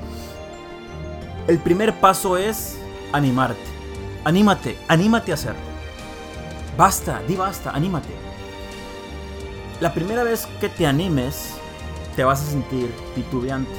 el 1.49 1.59
primer 1.59 1.99
paso 1.99 2.37
es 2.37 2.79
animarte. 3.13 3.61
Anímate, 4.25 4.77
anímate 4.87 5.33
a 5.33 5.35
hacerlo. 5.35 5.61
Basta, 6.77 7.21
di 7.27 7.35
basta, 7.35 7.71
anímate. 7.71 8.09
La 9.81 9.93
primera 9.93 10.23
vez 10.23 10.47
que 10.61 10.69
te 10.69 10.87
animes, 10.87 11.55
te 12.15 12.23
vas 12.23 12.43
a 12.43 12.51
sentir 12.51 12.95
titubeante. 13.15 13.73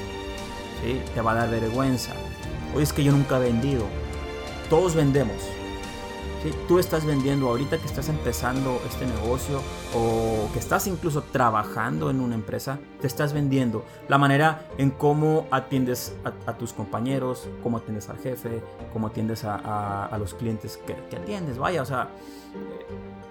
Te 1.13 1.21
va 1.21 1.31
a 1.31 1.35
dar 1.35 1.49
vergüenza. 1.49 2.11
Hoy 2.73 2.83
es 2.83 2.93
que 2.93 3.03
yo 3.03 3.11
nunca 3.11 3.37
he 3.37 3.41
vendido. 3.41 3.85
Todos 4.69 4.95
vendemos. 4.95 5.35
Tú 6.67 6.79
estás 6.79 7.05
vendiendo 7.05 7.49
ahorita 7.49 7.77
que 7.77 7.85
estás 7.85 8.09
empezando 8.09 8.81
este 8.87 9.05
negocio 9.05 9.61
o 9.93 10.51
que 10.53 10.59
estás 10.59 10.87
incluso 10.87 11.21
trabajando 11.21 12.09
en 12.09 12.19
una 12.19 12.33
empresa, 12.33 12.79
te 12.99 13.05
estás 13.05 13.31
vendiendo 13.31 13.85
la 14.07 14.17
manera 14.17 14.65
en 14.79 14.89
cómo 14.89 15.45
atiendes 15.51 16.15
a, 16.23 16.53
tus 16.53 16.73
compañeros, 16.73 17.47
cómo 17.61 17.77
atiendes 17.77 18.09
al 18.09 18.17
jefe, 18.17 18.63
cómo 18.91 19.07
atiendes 19.07 19.43
a, 19.43 20.09
los 20.17 20.33
clientes 20.33 20.77
que, 20.77 21.15
atiendes. 21.15 21.59
Vaya, 21.59 21.83
o 21.83 21.85
sea, 21.85 22.09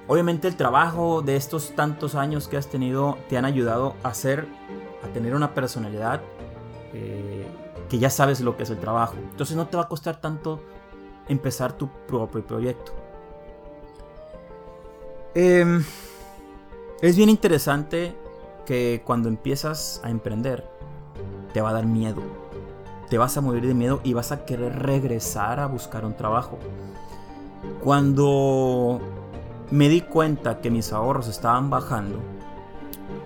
obviamente 0.06 0.47
el 0.47 0.54
trabajo 0.54 1.20
de 1.20 1.35
estos 1.35 1.75
tantos 1.75 2.14
años 2.14 2.47
que 2.47 2.59
has 2.59 2.68
tenido 2.68 3.18
te 3.28 3.37
han 3.37 3.44
ayudado 3.44 3.97
a 4.04 4.14
ser, 4.14 4.47
a 5.02 5.09
tener 5.09 5.35
una 5.35 5.52
personalidad 5.52 6.20
eh, 6.92 7.44
que 7.90 7.99
ya 7.99 8.09
sabes 8.09 8.40
lo 8.40 8.56
que 8.56 8.62
es 8.62 8.70
el 8.70 8.78
trabajo. 8.78 9.16
Entonces 9.16 9.56
no 9.56 9.66
te 9.66 9.76
va 9.76 9.82
a 9.82 9.88
costar 9.88 10.20
tanto 10.20 10.61
empezar 11.28 11.73
tu 11.73 11.88
propio 12.06 12.47
proyecto. 12.47 12.92
Em, 15.35 15.85
es 17.02 17.16
bien 17.16 17.28
interesante 17.28 18.16
que 18.64 19.02
cuando 19.04 19.28
empiezas 19.28 20.00
a 20.04 20.11
emprender, 20.11 20.64
te 21.52 21.61
va 21.61 21.70
a 21.70 21.73
dar 21.73 21.85
miedo. 21.85 22.23
Te 23.09 23.18
vas 23.18 23.37
a 23.37 23.40
morir 23.40 23.66
de 23.66 23.75
miedo 23.75 24.00
y 24.04 24.12
vas 24.12 24.30
a 24.30 24.44
querer 24.44 24.78
regresar 24.85 25.59
a 25.59 25.66
buscar 25.66 26.04
un 26.04 26.16
trabajo. 26.16 26.59
Cuando 27.82 29.00
me 29.73 29.88
di 29.88 30.02
cuenta 30.02 30.61
que 30.61 30.70
mis 30.70 30.92
ahorros 30.92 31.26
estaban 31.26 31.70
bajando 31.70 32.20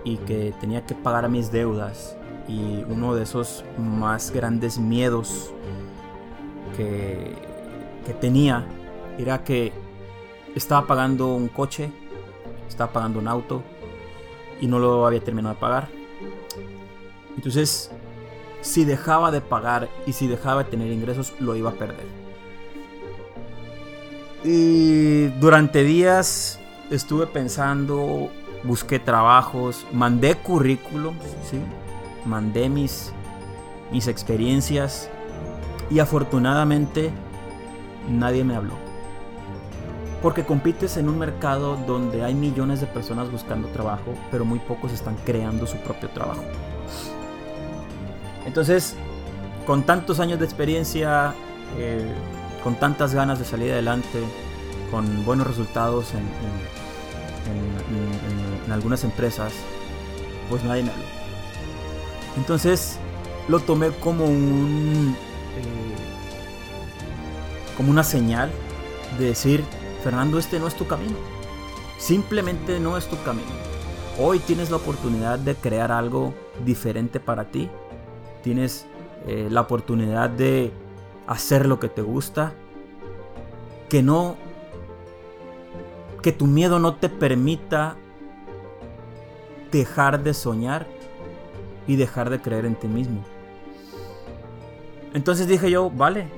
y 0.03 0.17
que 0.17 0.55
tenía 0.59 0.85
que 0.87 0.95
pagar 0.95 1.29
mis 1.29 1.51
deudas 1.51 2.17
y 2.47 2.83
uno 2.89 3.15
de 3.15 3.23
esos 3.23 3.63
más 3.77 4.31
grandes 4.31 4.77
miedos 4.77 5.51
que, 6.75 7.35
tenía 8.21 8.65
era 9.17 9.43
que 9.43 9.73
estaba 10.53 10.85
pagando 10.85 11.33
un 11.33 11.47
coche, 11.47 11.91
estaba 12.67 12.93
pagando 12.93 13.19
un 13.19 13.27
auto 13.27 13.63
y 14.61 14.67
no 14.67 14.77
lo 14.79 15.05
había 15.07 15.21
terminado 15.21 15.55
de 15.55 15.59
pagar. 15.59 15.87
Entonces, 17.35 17.89
si 18.61 18.85
dejaba 18.85 19.31
de 19.31 19.41
pagar 19.41 19.89
y 20.05 20.13
si 20.13 20.27
dejaba 20.27 20.63
de 20.63 20.69
tener 20.69 20.91
ingresos, 20.91 21.33
lo 21.39 21.55
iba 21.55 21.71
a 21.71 21.73
perder. 21.73 22.05
Y 24.43 25.27
durante 25.39 25.83
días 25.83 26.59
estuve 26.91 27.25
pensando, 27.25 28.29
busqué 28.63 28.99
trabajos, 28.99 29.85
mandé 29.91 30.35
currículums, 30.35 31.23
¿sí? 31.49 31.57
Mandé 32.25 32.69
mis, 32.69 33.11
mis 33.91 34.07
experiencias 34.07 35.09
y 35.89 35.99
afortunadamente 35.99 37.11
nadie 38.09 38.43
me 38.43 38.55
habló. 38.55 38.73
Porque 40.21 40.43
compites 40.43 40.97
en 40.97 41.07
un 41.07 41.19
mercado 41.19 41.77
donde 41.87 42.23
hay 42.23 42.33
millones 42.33 42.81
de 42.81 42.87
personas 42.87 43.31
buscando 43.31 43.67
trabajo, 43.67 44.13
pero 44.31 44.43
muy 44.43 44.59
pocos 44.59 44.91
están 44.91 45.15
creando 45.23 45.67
su 45.67 45.77
propio 45.77 46.09
trabajo. 46.09 46.43
Entonces, 48.45 48.95
con 49.65 49.83
tantos 49.83 50.19
años 50.19 50.39
de 50.39 50.45
experiencia, 50.45 51.33
eh, 51.77 52.11
con 52.63 52.75
tantas 52.75 53.13
ganas 53.13 53.37
de 53.39 53.45
salir 53.45 53.71
adelante, 53.71 54.23
con 54.89 55.25
buenos 55.25 55.45
resultados 55.47 56.13
en, 56.13 56.21
en, 58.65 58.71
algunas 58.71 59.03
empresas, 59.03 59.53
pues 60.49 60.63
nadie 60.63 60.83
me 60.83 60.89
habló. 60.89 61.14
Entonces, 62.37 62.97
lo 63.47 63.59
tomé 63.59 63.91
como 63.91 64.25
un 64.25 65.15
como 67.77 67.91
una 67.91 68.03
señal 68.03 68.51
de 69.19 69.25
decir, 69.25 69.63
Fernando, 70.03 70.39
este 70.39 70.59
no 70.59 70.67
es 70.67 70.75
tu 70.75 70.87
camino. 70.87 71.17
Simplemente 71.97 72.79
no 72.79 72.97
es 72.97 73.07
tu 73.07 73.21
camino. 73.23 73.49
Hoy 74.17 74.39
tienes 74.39 74.69
la 74.69 74.77
oportunidad 74.77 75.39
de 75.39 75.55
crear 75.55 75.91
algo 75.91 76.33
diferente 76.63 77.19
para 77.19 77.45
ti. 77.45 77.69
Tienes 78.43 78.85
eh, 79.27 79.47
la 79.49 79.61
oportunidad 79.61 80.29
de 80.29 80.71
hacer 81.27 81.65
lo 81.65 81.79
que 81.79 81.89
te 81.89 82.01
gusta. 82.01 82.53
Que 83.89 84.01
no... 84.01 84.37
Que 86.21 86.31
tu 86.31 86.47
miedo 86.47 86.79
no 86.79 86.95
te 86.95 87.09
permita 87.09 87.97
dejar 89.71 90.23
de 90.23 90.33
soñar 90.33 90.87
y 91.87 91.95
dejar 91.95 92.29
de 92.29 92.41
creer 92.41 92.65
en 92.65 92.75
ti 92.75 92.87
mismo. 92.87 93.21
Entonces 95.13 95.47
dije 95.47 95.71
yo, 95.71 95.89
vale, 95.89 96.29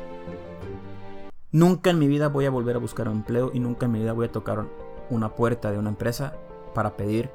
Nunca 1.57 1.91
en 1.91 1.97
mi 1.97 2.07
vida 2.07 2.27
voy 2.27 2.45
a 2.45 2.49
volver 2.49 2.75
a 2.75 2.79
buscar 2.79 3.07
un 3.07 3.15
empleo 3.15 3.51
y 3.53 3.61
nunca 3.61 3.85
en 3.85 3.93
mi 3.93 3.99
vida 3.99 4.11
voy 4.11 4.27
a 4.27 4.31
tocar 4.31 4.65
una 5.09 5.29
puerta 5.29 5.71
de 5.71 5.79
una 5.79 5.89
empresa 5.89 6.33
para 6.75 6.97
pedir 6.97 7.29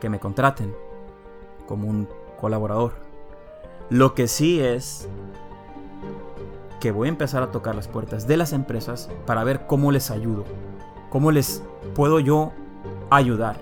que 0.00 0.10
me 0.10 0.20
contraten 0.20 0.74
como 1.66 1.88
un 1.88 2.06
colaborador. 2.38 2.92
Lo 3.88 4.14
que 4.14 4.28
sí 4.28 4.60
es 4.60 5.08
que 6.78 6.92
voy 6.92 7.08
a 7.08 7.10
empezar 7.10 7.42
a 7.42 7.50
tocar 7.50 7.74
las 7.74 7.88
puertas 7.88 8.26
de 8.26 8.36
las 8.36 8.52
empresas 8.52 9.08
para 9.24 9.44
ver 9.44 9.66
cómo 9.66 9.92
les 9.92 10.10
ayudo, 10.10 10.44
cómo 11.08 11.32
les 11.32 11.62
puedo 11.94 12.20
yo 12.20 12.52
ayudar. 13.08 13.56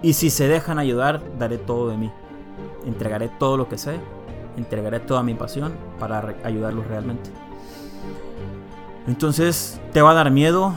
Y 0.00 0.14
si 0.14 0.30
se 0.30 0.48
dejan 0.48 0.78
ayudar, 0.78 1.22
daré 1.38 1.58
todo 1.58 1.90
de 1.90 1.98
mí. 1.98 2.10
Entregaré 2.86 3.28
todo 3.28 3.56
lo 3.56 3.68
que 3.68 3.76
sé, 3.76 3.98
entregaré 4.56 5.00
toda 5.00 5.22
mi 5.22 5.34
pasión 5.34 5.74
para 5.98 6.36
ayudarlos 6.44 6.86
realmente. 6.86 7.30
Entonces 9.06 9.80
te 9.92 10.02
va 10.02 10.12
a 10.12 10.14
dar 10.14 10.30
miedo. 10.30 10.72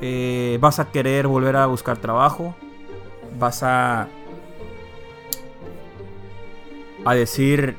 Eh, 0.00 0.58
vas 0.60 0.78
a 0.78 0.90
querer 0.90 1.26
volver 1.26 1.56
a 1.56 1.66
buscar 1.66 1.98
trabajo. 1.98 2.54
Vas 3.38 3.62
a. 3.62 4.08
a 7.04 7.14
decir. 7.14 7.76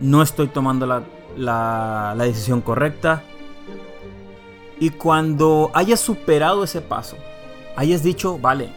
No 0.00 0.22
estoy 0.22 0.48
tomando 0.48 0.86
la, 0.86 1.04
la, 1.36 2.14
la 2.16 2.24
decisión 2.24 2.60
correcta. 2.60 3.22
Y 4.80 4.90
cuando 4.90 5.70
hayas 5.72 6.00
superado 6.00 6.64
ese 6.64 6.80
paso, 6.80 7.16
hayas 7.76 8.02
dicho, 8.02 8.38
vale, 8.38 8.70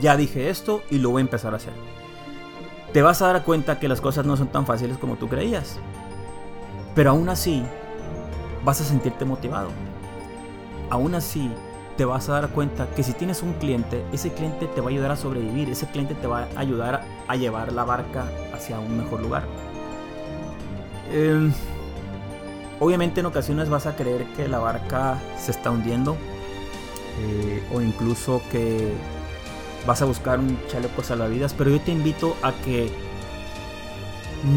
ya 0.00 0.16
dije 0.16 0.50
esto 0.50 0.82
y 0.88 0.98
lo 0.98 1.10
voy 1.10 1.20
a 1.20 1.24
empezar 1.24 1.52
a 1.52 1.56
hacer. 1.56 1.72
Te 2.92 3.00
vas 3.00 3.22
a 3.22 3.32
dar 3.32 3.42
cuenta 3.42 3.78
que 3.78 3.88
las 3.88 4.00
cosas 4.00 4.26
no 4.26 4.36
son 4.36 4.48
tan 4.48 4.66
fáciles 4.66 4.98
como 4.98 5.16
tú 5.16 5.28
creías. 5.28 5.78
Pero 6.94 7.10
aún 7.10 7.28
así, 7.30 7.62
vas 8.64 8.80
a 8.80 8.84
sentirte 8.84 9.24
motivado. 9.24 9.68
Aún 10.90 11.14
así, 11.14 11.50
te 11.96 12.04
vas 12.04 12.28
a 12.28 12.32
dar 12.32 12.48
cuenta 12.50 12.88
que 12.94 13.02
si 13.02 13.12
tienes 13.14 13.42
un 13.42 13.54
cliente, 13.54 14.04
ese 14.12 14.32
cliente 14.32 14.66
te 14.66 14.80
va 14.80 14.88
a 14.88 14.90
ayudar 14.90 15.10
a 15.10 15.16
sobrevivir, 15.16 15.70
ese 15.70 15.86
cliente 15.86 16.14
te 16.14 16.26
va 16.26 16.48
a 16.54 16.60
ayudar 16.60 17.02
a 17.28 17.36
llevar 17.36 17.72
la 17.72 17.84
barca 17.84 18.26
hacia 18.54 18.78
un 18.78 18.98
mejor 18.98 19.20
lugar. 19.20 19.44
Em, 21.10 21.52
obviamente 22.80 23.20
en 23.20 23.26
ocasiones 23.26 23.68
vas 23.68 23.86
a 23.86 23.96
creer 23.96 24.24
que 24.36 24.48
la 24.48 24.58
barca 24.58 25.18
se 25.38 25.50
está 25.50 25.70
hundiendo 25.70 26.16
eh, 27.20 27.62
o 27.74 27.80
incluso 27.80 28.40
que 28.50 28.92
vas 29.86 30.02
a 30.02 30.04
buscar 30.04 30.38
un 30.38 30.58
chaleco 30.68 31.02
salvavidas, 31.02 31.54
pero 31.54 31.70
yo 31.70 31.80
te 31.80 31.92
invito 31.92 32.36
a 32.42 32.52
que 32.52 32.90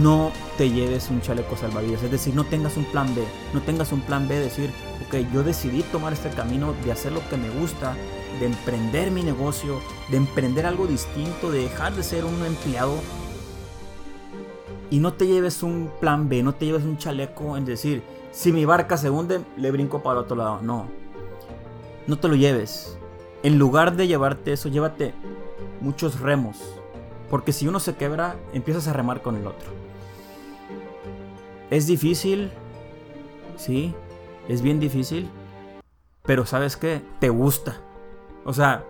no 0.01 0.31
te 0.57 0.69
lleves 0.69 1.09
un 1.09 1.21
chaleco 1.21 1.55
salvavidas. 1.55 2.03
Es 2.03 2.11
decir, 2.11 2.35
no 2.35 2.45
tengas 2.45 2.77
un 2.77 2.85
plan 2.85 3.13
B. 3.15 3.23
No 3.53 3.61
tengas 3.61 3.91
un 3.91 4.01
plan 4.01 4.27
B 4.27 4.35
de 4.35 4.45
decir, 4.45 4.71
ok, 5.07 5.31
yo 5.33 5.43
decidí 5.43 5.83
tomar 5.83 6.13
este 6.13 6.29
camino 6.29 6.73
de 6.83 6.91
hacer 6.91 7.11
lo 7.11 7.27
que 7.29 7.37
me 7.37 7.49
gusta, 7.49 7.95
de 8.39 8.47
emprender 8.47 9.11
mi 9.11 9.23
negocio, 9.23 9.79
de 10.09 10.17
emprender 10.17 10.65
algo 10.65 10.87
distinto, 10.87 11.51
de 11.51 11.63
dejar 11.63 11.93
de 11.95 12.03
ser 12.03 12.25
un 12.25 12.43
empleado. 12.45 12.95
Y 14.89 14.99
no 14.99 15.13
te 15.13 15.27
lleves 15.27 15.63
un 15.63 15.91
plan 15.99 16.29
B, 16.29 16.43
no 16.43 16.53
te 16.53 16.65
lleves 16.65 16.83
un 16.83 16.97
chaleco 16.97 17.57
en 17.57 17.65
decir, 17.65 18.03
si 18.31 18.51
mi 18.51 18.65
barca 18.65 18.97
se 18.97 19.09
hunde, 19.09 19.41
le 19.57 19.71
brinco 19.71 20.01
para 20.03 20.19
el 20.19 20.25
otro 20.25 20.35
lado. 20.35 20.59
No. 20.61 20.87
No 22.07 22.17
te 22.17 22.27
lo 22.27 22.35
lleves. 22.35 22.97
En 23.45 23.59
lugar 23.59 23.95
de 23.95 24.07
llevarte 24.07 24.53
eso, 24.53 24.69
llévate 24.69 25.13
muchos 25.79 26.19
remos. 26.19 26.57
Porque 27.29 27.53
si 27.53 27.67
uno 27.67 27.79
se 27.79 27.95
quebra, 27.95 28.37
empiezas 28.53 28.87
a 28.87 28.93
remar 28.93 29.21
con 29.21 29.35
el 29.35 29.45
otro. 29.45 29.69
Es 31.69 31.85
difícil, 31.85 32.51
sí, 33.55 33.93
es 34.47 34.63
bien 34.63 34.79
difícil, 34.79 35.29
pero 36.23 36.47
sabes 36.47 36.75
qué, 36.75 37.03
te 37.19 37.29
gusta. 37.29 37.77
O 38.45 38.53
sea, 38.53 38.83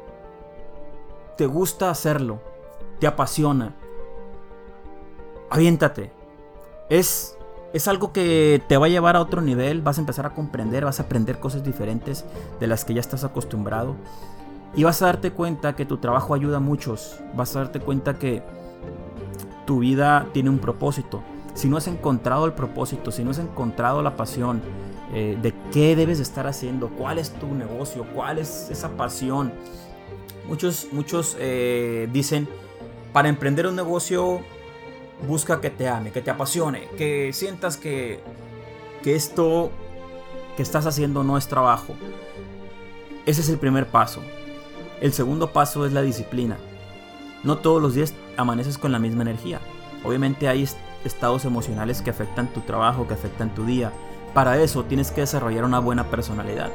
te 1.35 1.47
gusta 1.47 1.89
hacerlo, 1.89 2.39
te 3.01 3.07
apasiona. 3.07 3.75
Aviéntate. 5.49 6.13
Es, 6.89 7.37
es 7.73 7.89
algo 7.89 8.13
que 8.13 8.63
te 8.69 8.77
va 8.77 8.85
a 8.85 8.89
llevar 8.89 9.17
a 9.17 9.21
otro 9.21 9.41
nivel, 9.41 9.81
vas 9.81 9.97
a 9.97 10.01
empezar 10.01 10.25
a 10.25 10.33
comprender, 10.33 10.85
vas 10.85 11.01
a 11.01 11.03
aprender 11.03 11.41
cosas 11.41 11.61
diferentes 11.61 12.23
de 12.61 12.67
las 12.67 12.85
que 12.85 12.93
ya 12.93 13.01
estás 13.01 13.25
acostumbrado. 13.25 13.97
Y 14.73 14.83
vas 14.83 15.01
a 15.01 15.07
darte 15.07 15.31
cuenta 15.31 15.75
que 15.75 15.85
tu 15.85 15.97
trabajo 15.97 16.33
ayuda 16.33 16.57
a 16.57 16.59
muchos. 16.59 17.19
Vas 17.35 17.55
a 17.55 17.59
darte 17.59 17.79
cuenta 17.79 18.17
que 18.19 18.43
tu 19.65 19.79
vida 19.79 20.27
tiene 20.33 20.49
un 20.49 20.59
propósito. 20.59 21.23
Si 21.53 21.69
no 21.69 21.77
has 21.77 21.87
encontrado 21.87 22.45
el 22.45 22.53
propósito, 22.53 23.11
si 23.11 23.23
no 23.23 23.31
has 23.31 23.39
encontrado 23.39 24.01
la 24.01 24.17
pasión 24.17 24.61
eh, 25.13 25.37
de 25.41 25.53
qué 25.71 25.95
debes 25.95 26.19
estar 26.19 26.47
haciendo, 26.47 26.89
cuál 26.89 27.19
es 27.19 27.31
tu 27.31 27.47
negocio, 27.53 28.05
cuál 28.13 28.39
es 28.39 28.69
esa 28.69 28.89
pasión. 28.89 29.53
Muchos, 30.47 30.87
muchos 30.91 31.37
eh, 31.39 32.09
dicen, 32.11 32.47
para 33.13 33.29
emprender 33.29 33.67
un 33.67 33.75
negocio, 33.75 34.41
busca 35.27 35.61
que 35.61 35.69
te 35.69 35.87
ame, 35.87 36.11
que 36.11 36.21
te 36.21 36.31
apasione, 36.31 36.89
que 36.97 37.31
sientas 37.33 37.77
que, 37.77 38.19
que 39.01 39.15
esto 39.15 39.71
que 40.57 40.63
estás 40.63 40.85
haciendo 40.85 41.23
no 41.23 41.37
es 41.37 41.47
trabajo. 41.47 41.95
Ese 43.25 43.41
es 43.41 43.49
el 43.49 43.57
primer 43.57 43.87
paso. 43.87 44.21
El 45.05 45.13
segundo 45.13 45.53
paso 45.53 45.85
es 45.85 45.93
la 45.93 46.01
disciplina. 46.01 46.57
No 47.43 47.59
todos 47.59 47.79
los 47.79 47.93
días 47.93 48.15
amaneces 48.37 48.79
con 48.79 48.91
la 48.91 48.97
misma 48.97 49.21
energía. 49.21 49.59
Obviamente 50.03 50.47
hay 50.47 50.67
estados 51.03 51.45
emocionales 51.45 52.01
que 52.01 52.09
afectan 52.09 52.51
tu 52.51 52.61
trabajo, 52.61 53.07
que 53.07 53.13
afectan 53.13 53.53
tu 53.53 53.67
día. 53.67 53.91
Para 54.33 54.59
eso 54.59 54.83
tienes 54.85 55.11
que 55.11 55.21
desarrollar 55.21 55.63
una 55.63 55.77
buena 55.77 56.05
personalidad. 56.05 56.71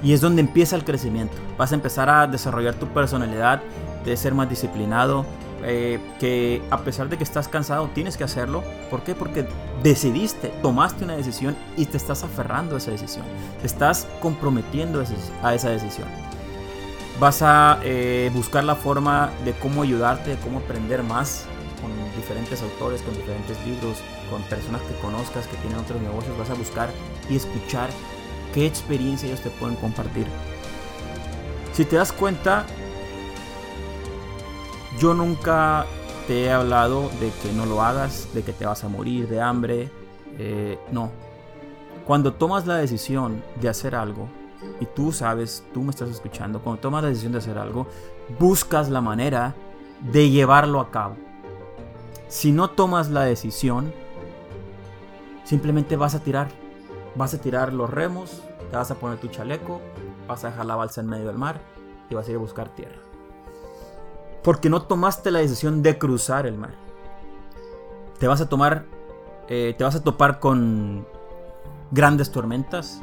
Y 0.00 0.12
es 0.12 0.20
donde 0.20 0.42
empieza 0.42 0.76
el 0.76 0.84
crecimiento. 0.84 1.34
Vas 1.58 1.72
a 1.72 1.74
empezar 1.74 2.08
a 2.08 2.28
desarrollar 2.28 2.76
tu 2.76 2.86
personalidad, 2.86 3.60
de 4.04 4.16
ser 4.16 4.32
más 4.32 4.48
disciplinado, 4.48 5.26
eh, 5.64 5.98
que 6.20 6.62
a 6.70 6.78
pesar 6.82 7.08
de 7.08 7.18
que 7.18 7.24
estás 7.24 7.48
cansado, 7.48 7.90
tienes 7.92 8.16
que 8.16 8.22
hacerlo. 8.22 8.62
¿Por 8.92 9.02
qué? 9.02 9.16
Porque 9.16 9.44
decidiste, 9.82 10.52
tomaste 10.62 11.02
una 11.02 11.16
decisión 11.16 11.56
y 11.76 11.86
te 11.86 11.96
estás 11.96 12.22
aferrando 12.22 12.76
a 12.76 12.78
esa 12.78 12.92
decisión. 12.92 13.24
Te 13.60 13.66
estás 13.66 14.06
comprometiendo 14.20 15.02
a 15.42 15.52
esa 15.52 15.70
decisión. 15.70 16.06
Vas 17.18 17.40
a 17.40 17.80
eh, 17.82 18.30
buscar 18.34 18.62
la 18.64 18.74
forma 18.74 19.30
de 19.44 19.52
cómo 19.52 19.82
ayudarte, 19.82 20.30
de 20.30 20.36
cómo 20.36 20.58
aprender 20.58 21.02
más 21.02 21.46
con 21.80 21.90
diferentes 22.14 22.62
autores, 22.62 23.00
con 23.00 23.14
diferentes 23.14 23.56
libros, 23.66 23.98
con 24.30 24.42
personas 24.42 24.82
que 24.82 24.94
conozcas 24.96 25.46
que 25.46 25.56
tienen 25.58 25.78
otros 25.78 26.00
negocios. 26.02 26.36
Vas 26.36 26.50
a 26.50 26.54
buscar 26.54 26.90
y 27.30 27.36
escuchar 27.36 27.88
qué 28.52 28.66
experiencia 28.66 29.28
ellos 29.28 29.40
te 29.40 29.50
pueden 29.50 29.76
compartir. 29.76 30.26
Si 31.72 31.86
te 31.86 31.96
das 31.96 32.12
cuenta, 32.12 32.66
yo 34.98 35.14
nunca 35.14 35.86
te 36.26 36.44
he 36.44 36.52
hablado 36.52 37.10
de 37.20 37.30
que 37.42 37.52
no 37.54 37.66
lo 37.66 37.82
hagas, 37.82 38.28
de 38.34 38.42
que 38.42 38.52
te 38.52 38.66
vas 38.66 38.84
a 38.84 38.88
morir 38.88 39.28
de 39.28 39.40
hambre. 39.40 39.90
Eh, 40.38 40.78
no. 40.90 41.10
Cuando 42.06 42.34
tomas 42.34 42.66
la 42.66 42.76
decisión 42.76 43.42
de 43.60 43.68
hacer 43.68 43.94
algo, 43.94 44.28
y 44.80 44.86
tú 44.86 45.12
sabes, 45.12 45.64
tú 45.72 45.82
me 45.82 45.90
estás 45.90 46.10
escuchando, 46.10 46.60
cuando 46.60 46.80
tomas 46.80 47.02
la 47.02 47.08
decisión 47.08 47.32
de 47.32 47.38
hacer 47.38 47.58
algo, 47.58 47.86
buscas 48.38 48.88
la 48.88 49.00
manera 49.00 49.54
de 50.00 50.30
llevarlo 50.30 50.80
a 50.80 50.90
cabo. 50.90 51.16
Si 52.28 52.52
no 52.52 52.70
tomas 52.70 53.10
la 53.10 53.22
decisión, 53.22 53.92
simplemente 55.44 55.96
vas 55.96 56.14
a 56.14 56.20
tirar. 56.20 56.48
Vas 57.14 57.32
a 57.32 57.40
tirar 57.40 57.72
los 57.72 57.88
remos, 57.88 58.42
te 58.70 58.76
vas 58.76 58.90
a 58.90 58.96
poner 58.96 59.18
tu 59.18 59.28
chaleco, 59.28 59.80
vas 60.28 60.44
a 60.44 60.50
dejar 60.50 60.66
la 60.66 60.76
balsa 60.76 61.00
en 61.00 61.08
medio 61.08 61.26
del 61.28 61.38
mar 61.38 61.60
y 62.10 62.14
vas 62.14 62.26
a 62.26 62.30
ir 62.30 62.36
a 62.36 62.40
buscar 62.40 62.68
tierra. 62.74 62.98
Porque 64.42 64.68
no 64.68 64.82
tomaste 64.82 65.30
la 65.30 65.38
decisión 65.38 65.82
de 65.82 65.98
cruzar 65.98 66.46
el 66.46 66.58
mar. 66.58 66.74
Te 68.18 68.26
vas 68.26 68.40
a 68.40 68.48
tomar, 68.48 68.84
eh, 69.48 69.74
te 69.78 69.84
vas 69.84 69.94
a 69.94 70.02
topar 70.02 70.40
con 70.40 71.06
grandes 71.90 72.30
tormentas, 72.30 73.00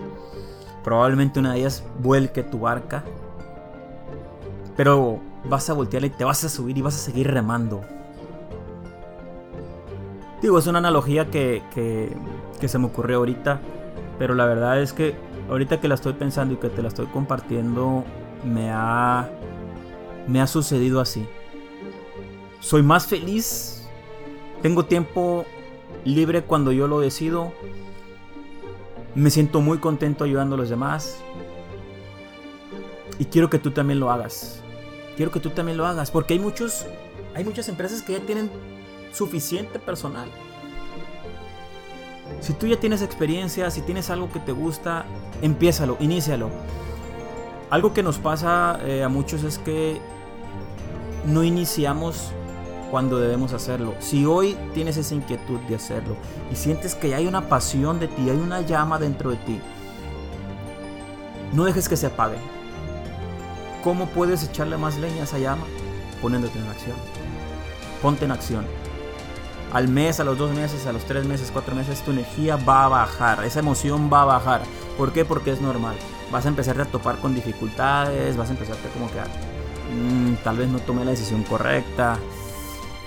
Probablemente 0.83 1.39
una 1.39 1.53
de 1.53 1.59
ellas 1.59 1.83
vuelque 1.99 2.43
tu 2.43 2.59
barca. 2.59 3.03
Pero 4.75 5.19
vas 5.45 5.69
a 5.69 5.73
voltear 5.73 6.03
y 6.05 6.09
te 6.09 6.23
vas 6.23 6.43
a 6.43 6.49
subir 6.49 6.77
y 6.77 6.81
vas 6.81 6.95
a 6.95 6.99
seguir 6.99 7.31
remando. 7.31 7.81
Digo, 10.41 10.59
es 10.59 10.67
una 10.67 10.79
analogía 10.79 11.29
que, 11.31 11.61
que, 11.73 12.67
se 12.67 12.77
me 12.77 12.87
ocurrió 12.87 13.17
ahorita. 13.17 13.61
Pero 14.19 14.35
la 14.35 14.45
verdad 14.45 14.81
es 14.81 14.93
que 14.93 15.15
ahorita 15.49 15.79
que 15.79 15.87
la 15.87 15.95
estoy 15.95 16.13
pensando 16.13 16.53
y 16.53 16.57
que 16.57 16.69
te 16.69 16.81
la 16.81 16.89
estoy 16.89 17.05
compartiendo, 17.07 18.03
me 18.43 18.69
ha, 18.71 19.29
me 20.27 20.41
ha 20.41 20.47
sucedido 20.47 20.99
así. 20.99 21.25
Soy 22.59 22.83
más 22.83 23.07
feliz. 23.07 23.87
Tengo 24.61 24.85
tiempo 24.85 25.45
libre 26.05 26.43
cuando 26.43 26.71
yo 26.71 26.87
lo 26.87 26.99
decido. 26.99 27.53
Me 29.15 29.29
siento 29.29 29.61
muy 29.61 29.77
contento 29.77 30.23
ayudando 30.23 30.55
a 30.55 30.57
los 30.57 30.69
demás. 30.69 31.17
Y 33.19 33.25
quiero 33.25 33.49
que 33.49 33.59
tú 33.59 33.71
también 33.71 33.99
lo 33.99 34.11
hagas. 34.11 34.61
Quiero 35.15 35.31
que 35.31 35.39
tú 35.39 35.51
también 35.51 35.77
lo 35.77 35.85
hagas. 35.85 36.09
Porque 36.11 36.33
hay 36.33 36.39
muchos. 36.39 36.85
Hay 37.35 37.43
muchas 37.43 37.69
empresas 37.69 38.01
que 38.01 38.13
ya 38.13 38.19
tienen 38.19 38.49
suficiente 39.11 39.79
personal. 39.79 40.27
Si 42.41 42.53
tú 42.53 42.67
ya 42.67 42.79
tienes 42.79 43.01
experiencia, 43.01 43.69
si 43.69 43.81
tienes 43.81 44.09
algo 44.09 44.31
que 44.31 44.39
te 44.39 44.51
gusta, 44.51 45.05
empiézalo, 45.41 45.97
inícialo. 45.99 46.49
Algo 47.69 47.93
que 47.93 48.03
nos 48.03 48.17
pasa 48.17 48.79
eh, 48.83 49.03
a 49.03 49.09
muchos 49.09 49.43
es 49.43 49.57
que 49.59 49.99
no 51.25 51.43
iniciamos 51.43 52.31
cuando 52.93 53.17
debemos 53.17 53.53
hacerlo. 53.53 53.95
Si 53.97 54.23
hoy 54.23 54.55
tienes 54.75 54.97
esa 54.97 55.15
inquietud 55.15 55.59
de 55.61 55.73
hacerlo 55.73 56.15
y 56.51 56.55
sientes 56.55 56.93
que 56.93 57.15
hay 57.15 57.25
una 57.25 57.49
pasión 57.49 57.99
de 57.99 58.07
ti, 58.07 58.29
hay 58.29 58.37
una 58.37 58.61
llama 58.61 58.99
dentro 58.99 59.31
de 59.31 59.37
ti, 59.37 59.59
no 61.53 61.63
dejes 61.63 61.89
que 61.89 61.97
se 61.97 62.05
apague. 62.05 62.37
¿Cómo 63.83 64.05
puedes 64.09 64.43
echarle 64.43 64.77
más 64.77 64.99
leña 64.99 65.21
a 65.21 65.23
esa 65.23 65.39
llama? 65.39 65.63
Poniéndote 66.21 66.59
en 66.59 66.67
acción. 66.67 66.95
Ponte 67.99 68.25
en 68.25 68.31
acción. 68.31 68.63
Al 69.71 69.87
mes, 69.87 70.19
a 70.19 70.23
los 70.23 70.37
dos 70.37 70.51
meses, 70.51 70.85
a 70.85 70.93
los 70.93 71.03
tres 71.05 71.25
meses, 71.25 71.49
cuatro 71.51 71.73
meses, 71.73 71.99
tu 72.03 72.11
energía 72.11 72.57
va 72.57 72.85
a 72.85 72.89
bajar, 72.89 73.43
esa 73.43 73.61
emoción 73.61 74.11
va 74.13 74.21
a 74.21 74.25
bajar. 74.25 74.61
¿Por 74.99 75.13
qué? 75.13 75.25
Porque 75.25 75.49
es 75.49 75.61
normal. 75.61 75.95
Vas 76.31 76.45
a 76.45 76.49
empezar 76.49 76.79
a 76.79 76.85
topar 76.85 77.17
con 77.17 77.33
dificultades, 77.33 78.37
vas 78.37 78.49
a 78.49 78.51
empezar 78.51 78.75
a 78.75 78.93
como 78.93 79.07
que 79.07 79.19
mm, 79.19 80.43
tal 80.43 80.57
vez 80.57 80.69
no 80.69 80.77
tomé 80.77 81.03
la 81.03 81.09
decisión 81.09 81.41
correcta, 81.41 82.19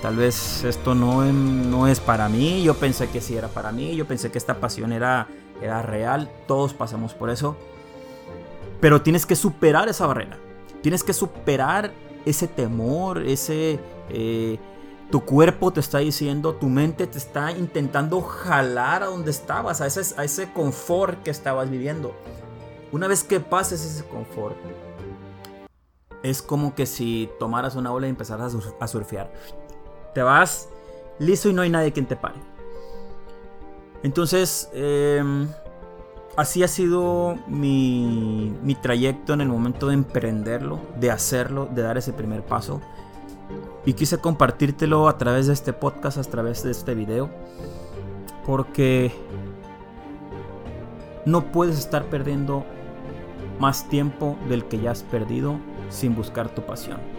Tal 0.03 0.17
vez 0.17 0.63
esto 0.65 0.95
no, 0.95 1.25
no 1.25 1.87
es 1.87 2.01
para 2.01 2.29
mí, 2.29 2.63
yo 2.63 2.75
pensé 2.75 3.09
que 3.09 3.21
sí 3.21 3.35
era 3.35 3.49
para 3.49 3.73
mí, 3.73 3.97
yo 3.97 4.07
pensé 4.07 4.31
que 4.31 4.37
esta 4.37 4.61
pasión 4.61 4.93
era, 4.93 5.27
era 5.63 5.81
real, 5.83 6.31
todos 6.47 6.75
pasamos 6.75 7.15
por 7.15 7.31
eso. 7.31 7.57
Pero 8.81 9.01
tienes 9.01 9.25
que 9.25 9.35
superar 9.35 9.89
esa 9.89 10.07
barrera, 10.07 10.37
tienes 10.83 11.03
que 11.03 11.13
superar 11.13 11.93
ese 12.25 12.47
temor, 12.47 13.23
ese... 13.23 13.81
Eh, 14.11 14.59
tu 15.11 15.25
cuerpo 15.25 15.73
te 15.73 15.79
está 15.79 15.99
diciendo, 15.99 16.57
tu 16.57 16.69
mente 16.69 17.07
te 17.07 17.17
está 17.17 17.53
intentando 17.53 18.21
jalar 18.21 19.05
a 19.05 19.07
donde 19.07 19.31
estabas, 19.31 19.81
a 19.81 19.87
ese, 19.87 20.21
a 20.21 20.25
ese 20.25 20.53
confort 20.53 21.23
que 21.23 21.31
estabas 21.31 21.71
viviendo. 21.71 22.13
Una 22.91 23.07
vez 23.07 23.23
que 23.23 23.39
pases 23.39 23.85
ese 23.85 24.05
confort, 24.05 24.57
es 26.25 26.43
como 26.43 26.75
que 26.75 26.87
si 26.87 27.31
tomaras 27.39 27.77
una 27.77 27.93
ola 27.93 28.09
y 28.09 28.11
empezaras 28.11 28.57
a 28.81 28.89
surfear 28.89 29.31
te 30.17 30.23
vas 30.23 30.71
liso 31.19 31.51
y 31.51 31.53
no 31.53 31.61
hay 31.61 31.69
nadie 31.69 31.93
quien 31.93 32.07
te 32.07 32.17
pare. 32.17 32.37
Entonces, 34.03 34.71
em, 34.73 35.47
así 36.39 36.63
ha 36.63 36.69
sido 36.69 37.37
mi, 37.47 38.57
mi 38.63 38.75
trayecto 38.77 39.35
en 39.35 39.43
el 39.43 39.49
momento 39.49 39.89
de 39.89 39.93
emprenderlo, 39.95 40.81
de 40.99 41.11
hacerlo, 41.11 41.69
de 41.71 41.83
dar 41.83 41.99
ese 41.99 42.15
primer 42.15 42.43
paso. 42.43 42.81
Y 43.85 43.93
quise 43.93 44.17
compartírtelo 44.17 45.07
a 45.07 45.19
través 45.19 45.49
de 45.49 45.53
este 45.53 45.75
podcast, 45.75 46.17
a 46.17 46.23
través 46.23 46.63
de 46.63 46.71
este 46.71 46.95
video. 46.95 47.29
Porque 48.47 49.13
no 51.27 51.53
puedes 51.53 51.79
estar 51.79 52.07
perdiendo 52.07 52.65
más 53.61 53.87
tiempo 53.91 54.39
del 54.49 54.65
que 54.65 54.81
ya 54.81 54.93
has 54.93 55.03
perdido 55.03 55.59
sin 55.91 56.15
buscar 56.15 56.49
tu 56.49 56.63
pasión. 56.63 57.16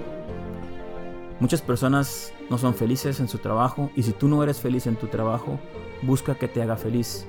Muchas 1.40 1.62
personas 1.62 2.34
no 2.50 2.58
son 2.58 2.74
felices 2.74 3.20
en 3.20 3.28
su 3.28 3.38
trabajo 3.38 3.92
y 3.96 4.04
si 4.04 4.12
tú 4.12 4.28
no 4.28 4.42
eres 4.42 4.60
feliz 4.60 4.88
en 4.88 4.96
tu 4.96 5.08
trabajo, 5.08 5.60
busca 6.02 6.36
que 6.36 6.48
te 6.48 6.62
haga 6.64 6.78
feliz. 6.78 7.28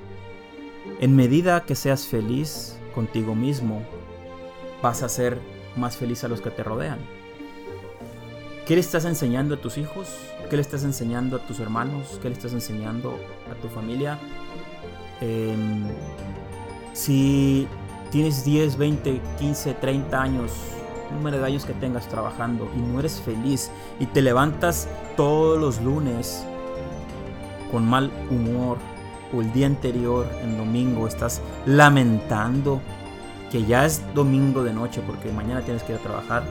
En 0.99 1.15
medida 1.15 1.63
que 1.65 1.75
seas 1.75 2.07
feliz 2.07 2.79
contigo 2.95 3.35
mismo, 3.35 3.83
vas 4.81 5.03
a 5.03 5.09
ser 5.09 5.39
más 5.75 5.95
feliz 5.95 6.23
a 6.23 6.27
los 6.27 6.41
que 6.41 6.49
te 6.49 6.63
rodean. 6.63 6.99
¿Qué 8.65 8.75
le 8.75 8.81
estás 8.81 9.05
enseñando 9.05 9.55
a 9.55 9.61
tus 9.61 9.77
hijos? 9.77 10.07
¿Qué 10.49 10.55
le 10.55 10.61
estás 10.61 10.83
enseñando 10.83 11.37
a 11.37 11.45
tus 11.45 11.59
hermanos? 11.59 12.19
¿Qué 12.21 12.29
le 12.29 12.35
estás 12.35 12.53
enseñando 12.53 13.19
a 13.51 13.55
tu 13.61 13.67
familia? 13.67 14.17
Em, 15.21 15.85
si 16.93 17.67
tienes 18.11 18.43
10, 18.43 18.77
20, 18.77 19.21
15, 19.37 19.73
30 19.75 20.21
años 20.21 20.51
número 21.11 21.39
de 21.39 21.45
años 21.45 21.65
que 21.65 21.73
tengas 21.73 22.07
trabajando 22.07 22.69
y 22.75 22.79
no 22.79 22.99
eres 22.99 23.21
feliz 23.21 23.71
y 23.99 24.05
te 24.05 24.21
levantas 24.21 24.87
todos 25.15 25.59
los 25.59 25.81
lunes 25.81 26.43
con 27.71 27.87
mal 27.87 28.11
humor 28.29 28.77
o 29.33 29.41
el 29.41 29.51
día 29.53 29.67
anterior, 29.67 30.27
en 30.43 30.57
domingo, 30.57 31.07
estás 31.07 31.41
lamentando 31.65 32.81
que 33.51 33.63
ya 33.65 33.85
es 33.85 34.01
domingo 34.13 34.63
de 34.63 34.73
noche 34.73 35.01
porque 35.05 35.31
mañana 35.31 35.61
tienes 35.61 35.83
que 35.83 35.93
ir 35.93 35.99
a 35.99 36.01
trabajar 36.01 36.43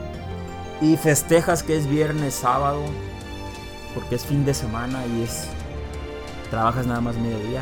y 0.81 0.95
festejas 0.95 1.63
que 1.63 1.77
es 1.77 1.87
viernes, 1.89 2.35
sábado, 2.35 2.81
porque 3.93 4.15
es 4.15 4.25
fin 4.25 4.45
de 4.45 4.53
semana 4.53 5.05
y 5.05 5.23
es 5.23 5.47
trabajas 6.49 6.87
nada 6.87 7.01
más 7.01 7.17
mediodía. 7.17 7.61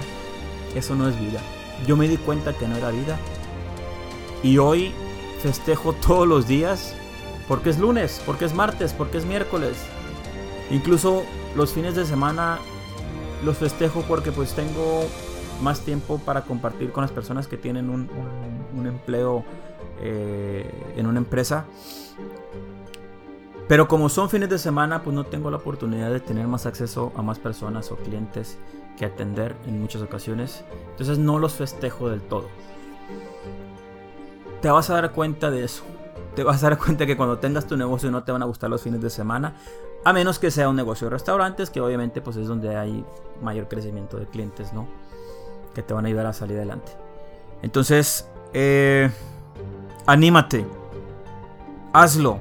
Eso 0.76 0.96
no 0.96 1.08
es 1.08 1.20
vida. 1.20 1.40
yo 1.86 1.96
me 1.96 2.08
di 2.08 2.18
cuenta 2.18 2.54
que 2.54 2.68
no 2.68 2.76
era 2.76 2.92
vida. 2.92 3.18
Y 4.44 4.58
hoy 4.58 4.94
festejo 5.42 5.94
todos 5.94 6.28
los 6.28 6.48
días 6.48 6.96
porque 7.48 7.70
es 7.70 7.80
lunes, 7.80 8.22
porque 8.26 8.46
es 8.46 8.54
martes, 8.54 8.94
porque 8.94 9.18
es 9.18 9.26
miércoles. 9.26 9.78
Incluso 10.70 11.24
los 11.56 11.74
fines 11.74 11.96
de 11.96 12.06
semana 12.06 12.60
los 13.46 13.58
festejo 13.58 14.04
porque 14.08 14.32
pues 14.32 14.54
tengo 14.54 15.06
más 15.62 15.82
tiempo 15.82 16.20
para 16.20 16.42
compartir 16.42 16.92
con 16.92 17.02
las 17.02 17.12
personas 17.12 17.48
que 17.48 17.58
tienen 17.58 17.90
un, 17.90 18.08
empleo 18.86 19.44
eh, 20.02 20.70
en 20.98 21.08
una 21.08 21.20
empresa. 21.20 21.66
Pero 23.68 23.88
como 23.88 24.08
son 24.08 24.30
fines 24.30 24.50
de 24.50 24.60
semana, 24.60 25.04
pues 25.04 25.14
no 25.14 25.26
tengo 25.26 25.52
la 25.52 25.58
oportunidad 25.58 26.12
de 26.12 26.20
tener 26.22 26.48
más 26.48 26.66
acceso 26.66 27.12
a 27.16 27.22
más 27.22 27.38
personas 27.38 27.92
o 27.92 27.98
clientes 27.98 28.58
que 28.98 29.06
atender 29.06 29.56
en 29.68 29.82
muchas 29.82 30.02
ocasiones. 30.02 30.64
Entonces 30.92 31.18
no 31.18 31.38
los 31.38 31.54
festejo 31.54 32.10
del 32.10 32.22
todo. 32.22 32.48
Te 34.62 34.70
vas 34.70 34.90
a 34.90 34.96
dar 34.96 35.12
cuenta 35.12 35.52
de 35.52 35.64
eso. 35.64 35.84
Te 36.36 36.44
vas 36.44 36.64
a 36.64 36.70
dar 36.70 36.78
cuenta 36.78 37.06
que 37.06 37.18
cuando 37.18 37.40
tengas 37.40 37.66
tu 37.68 37.78
negocio 37.78 38.12
no 38.12 38.24
te 38.24 38.32
van 38.32 38.44
a 38.44 38.46
gustar 38.46 38.70
los 38.70 38.82
fines 38.82 39.02
de 39.02 39.10
semana. 39.10 39.56
A 40.04 40.14
menos 40.14 40.40
que 40.40 40.52
sea 40.52 40.70
un 40.70 40.76
negocio 40.76 41.08
de 41.08 41.12
restaurantes, 41.12 41.70
que 41.70 41.82
obviamente 41.82 42.22
pues 42.22 42.38
es 42.38 42.48
donde 42.48 42.76
hay 42.76 43.04
mayor 43.42 43.68
crecimiento 43.68 44.18
de 44.18 44.26
clientes, 44.26 44.74
¿no? 44.74 44.88
Que 45.74 45.84
te 45.84 45.94
van 45.94 46.06
a 46.06 46.08
ayudar 46.08 46.26
a 46.28 46.34
salir 46.34 46.58
adelante. 46.58 46.92
Entonces, 47.62 48.30
eh, 48.54 49.12
anímate. 50.06 50.66
Hazlo 51.94 52.40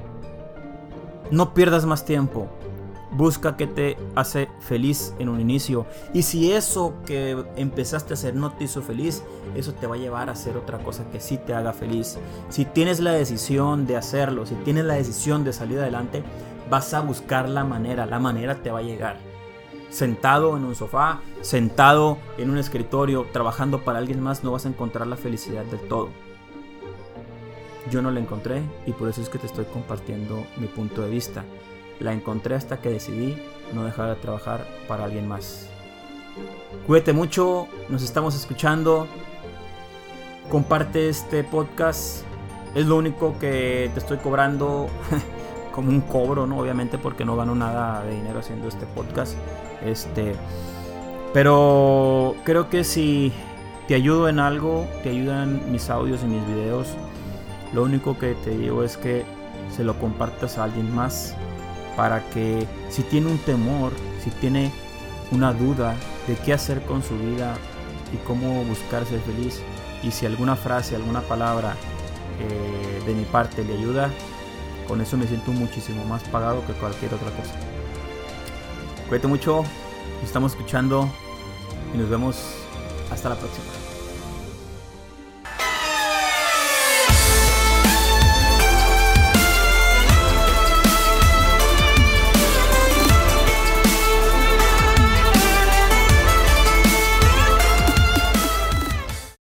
no 1.31 1.53
pierdas 1.53 1.85
más 1.85 2.05
tiempo. 2.05 2.47
Busca 3.11 3.55
qué 3.55 3.67
te 3.67 3.97
hace 4.15 4.49
feliz 4.59 5.13
en 5.17 5.29
un 5.29 5.39
inicio. 5.39 5.85
Y 6.13 6.23
si 6.23 6.51
eso 6.51 6.93
que 7.05 7.43
empezaste 7.55 8.13
a 8.13 8.15
hacer 8.15 8.35
no 8.35 8.51
te 8.51 8.65
hizo 8.65 8.81
feliz, 8.81 9.23
eso 9.55 9.73
te 9.73 9.87
va 9.87 9.95
a 9.95 9.97
llevar 9.97 10.29
a 10.29 10.33
hacer 10.33 10.57
otra 10.57 10.79
cosa 10.79 11.09
que 11.09 11.19
sí 11.19 11.37
te 11.37 11.53
haga 11.53 11.73
feliz. 11.73 12.17
Si 12.49 12.65
tienes 12.65 12.99
la 12.99 13.11
decisión 13.11 13.87
de 13.87 13.95
hacerlo, 13.95 14.45
si 14.45 14.55
tienes 14.55 14.85
la 14.85 14.95
decisión 14.95 15.43
de 15.43 15.53
salir 15.53 15.79
adelante, 15.79 16.23
vas 16.69 16.93
a 16.93 17.01
buscar 17.01 17.47
la 17.47 17.63
manera. 17.63 18.05
La 18.05 18.19
manera 18.19 18.55
te 18.55 18.71
va 18.71 18.79
a 18.79 18.83
llegar. 18.83 19.17
Sentado 19.89 20.57
en 20.57 20.65
un 20.65 20.75
sofá, 20.75 21.21
sentado 21.41 22.17
en 22.37 22.49
un 22.49 22.57
escritorio, 22.57 23.25
trabajando 23.31 23.85
para 23.85 23.99
alguien 23.99 24.21
más, 24.21 24.43
no 24.43 24.51
vas 24.51 24.65
a 24.65 24.69
encontrar 24.69 25.07
la 25.07 25.15
felicidad 25.15 25.63
del 25.63 25.79
todo 25.87 26.09
yo 27.89 28.01
no 28.01 28.11
la 28.11 28.19
encontré 28.19 28.61
y 28.85 28.91
por 28.91 29.09
eso 29.09 29.21
es 29.21 29.29
que 29.29 29.37
te 29.37 29.47
estoy 29.47 29.65
compartiendo 29.65 30.45
mi 30.57 30.67
punto 30.67 31.01
de 31.01 31.09
vista. 31.09 31.43
La 31.99 32.13
encontré 32.13 32.55
hasta 32.55 32.77
que 32.77 32.89
decidí 32.89 33.37
no 33.73 33.83
dejar 33.83 34.09
de 34.09 34.15
trabajar 34.15 34.65
para 34.87 35.05
alguien 35.05 35.27
más. 35.27 35.67
Cuídate 36.85 37.13
mucho, 37.13 37.67
nos 37.89 38.03
estamos 38.03 38.35
escuchando. 38.35 39.07
Comparte 40.49 41.09
este 41.09 41.43
podcast. 41.43 42.23
Es 42.75 42.85
lo 42.85 42.95
único 42.97 43.37
que 43.39 43.89
te 43.93 43.99
estoy 43.99 44.17
cobrando 44.17 44.87
como 45.73 45.89
un 45.89 46.01
cobro, 46.01 46.47
¿no? 46.47 46.59
Obviamente 46.59 46.97
porque 46.97 47.25
no 47.25 47.35
gano 47.35 47.55
nada 47.55 48.03
de 48.03 48.15
dinero 48.15 48.39
haciendo 48.39 48.67
este 48.67 48.85
podcast. 48.85 49.35
Este, 49.83 50.35
pero 51.33 52.35
creo 52.43 52.69
que 52.69 52.83
si 52.83 53.33
te 53.87 53.95
ayudo 53.95 54.29
en 54.29 54.39
algo, 54.39 54.87
te 55.03 55.09
ayudan 55.09 55.71
mis 55.71 55.89
audios 55.89 56.21
y 56.23 56.27
mis 56.27 56.45
videos, 56.47 56.87
lo 57.73 57.83
único 57.83 58.17
que 58.17 58.33
te 58.35 58.51
digo 58.51 58.83
es 58.83 58.97
que 58.97 59.23
se 59.75 59.83
lo 59.83 59.99
compartas 59.99 60.57
a 60.57 60.63
alguien 60.63 60.93
más 60.93 61.35
para 61.97 62.29
que 62.29 62.65
si 62.89 63.01
tiene 63.01 63.27
un 63.27 63.39
temor, 63.39 63.91
si 64.23 64.29
tiene 64.29 64.71
una 65.31 65.51
duda 65.51 65.95
de 66.27 66.35
qué 66.35 66.53
hacer 66.53 66.83
con 66.83 67.03
su 67.03 67.17
vida 67.17 67.55
y 68.13 68.17
cómo 68.25 68.63
buscar 68.63 69.05
ser 69.05 69.19
feliz, 69.21 69.61
y 70.03 70.11
si 70.11 70.25
alguna 70.25 70.55
frase, 70.55 70.95
alguna 70.95 71.21
palabra 71.21 71.73
eh, 72.39 73.03
de 73.05 73.13
mi 73.13 73.25
parte 73.25 73.63
le 73.63 73.73
ayuda, 73.73 74.11
con 74.87 75.01
eso 75.01 75.17
me 75.17 75.27
siento 75.27 75.51
muchísimo 75.51 76.05
más 76.05 76.23
pagado 76.23 76.65
que 76.65 76.73
cualquier 76.73 77.13
otra 77.13 77.31
cosa. 77.31 77.55
Cuídate 79.09 79.27
mucho, 79.27 79.63
nos 80.19 80.23
estamos 80.23 80.51
escuchando 80.51 81.09
y 81.93 81.97
nos 81.97 82.09
vemos 82.09 82.37
hasta 83.11 83.29
la 83.29 83.35
próxima. 83.35 83.76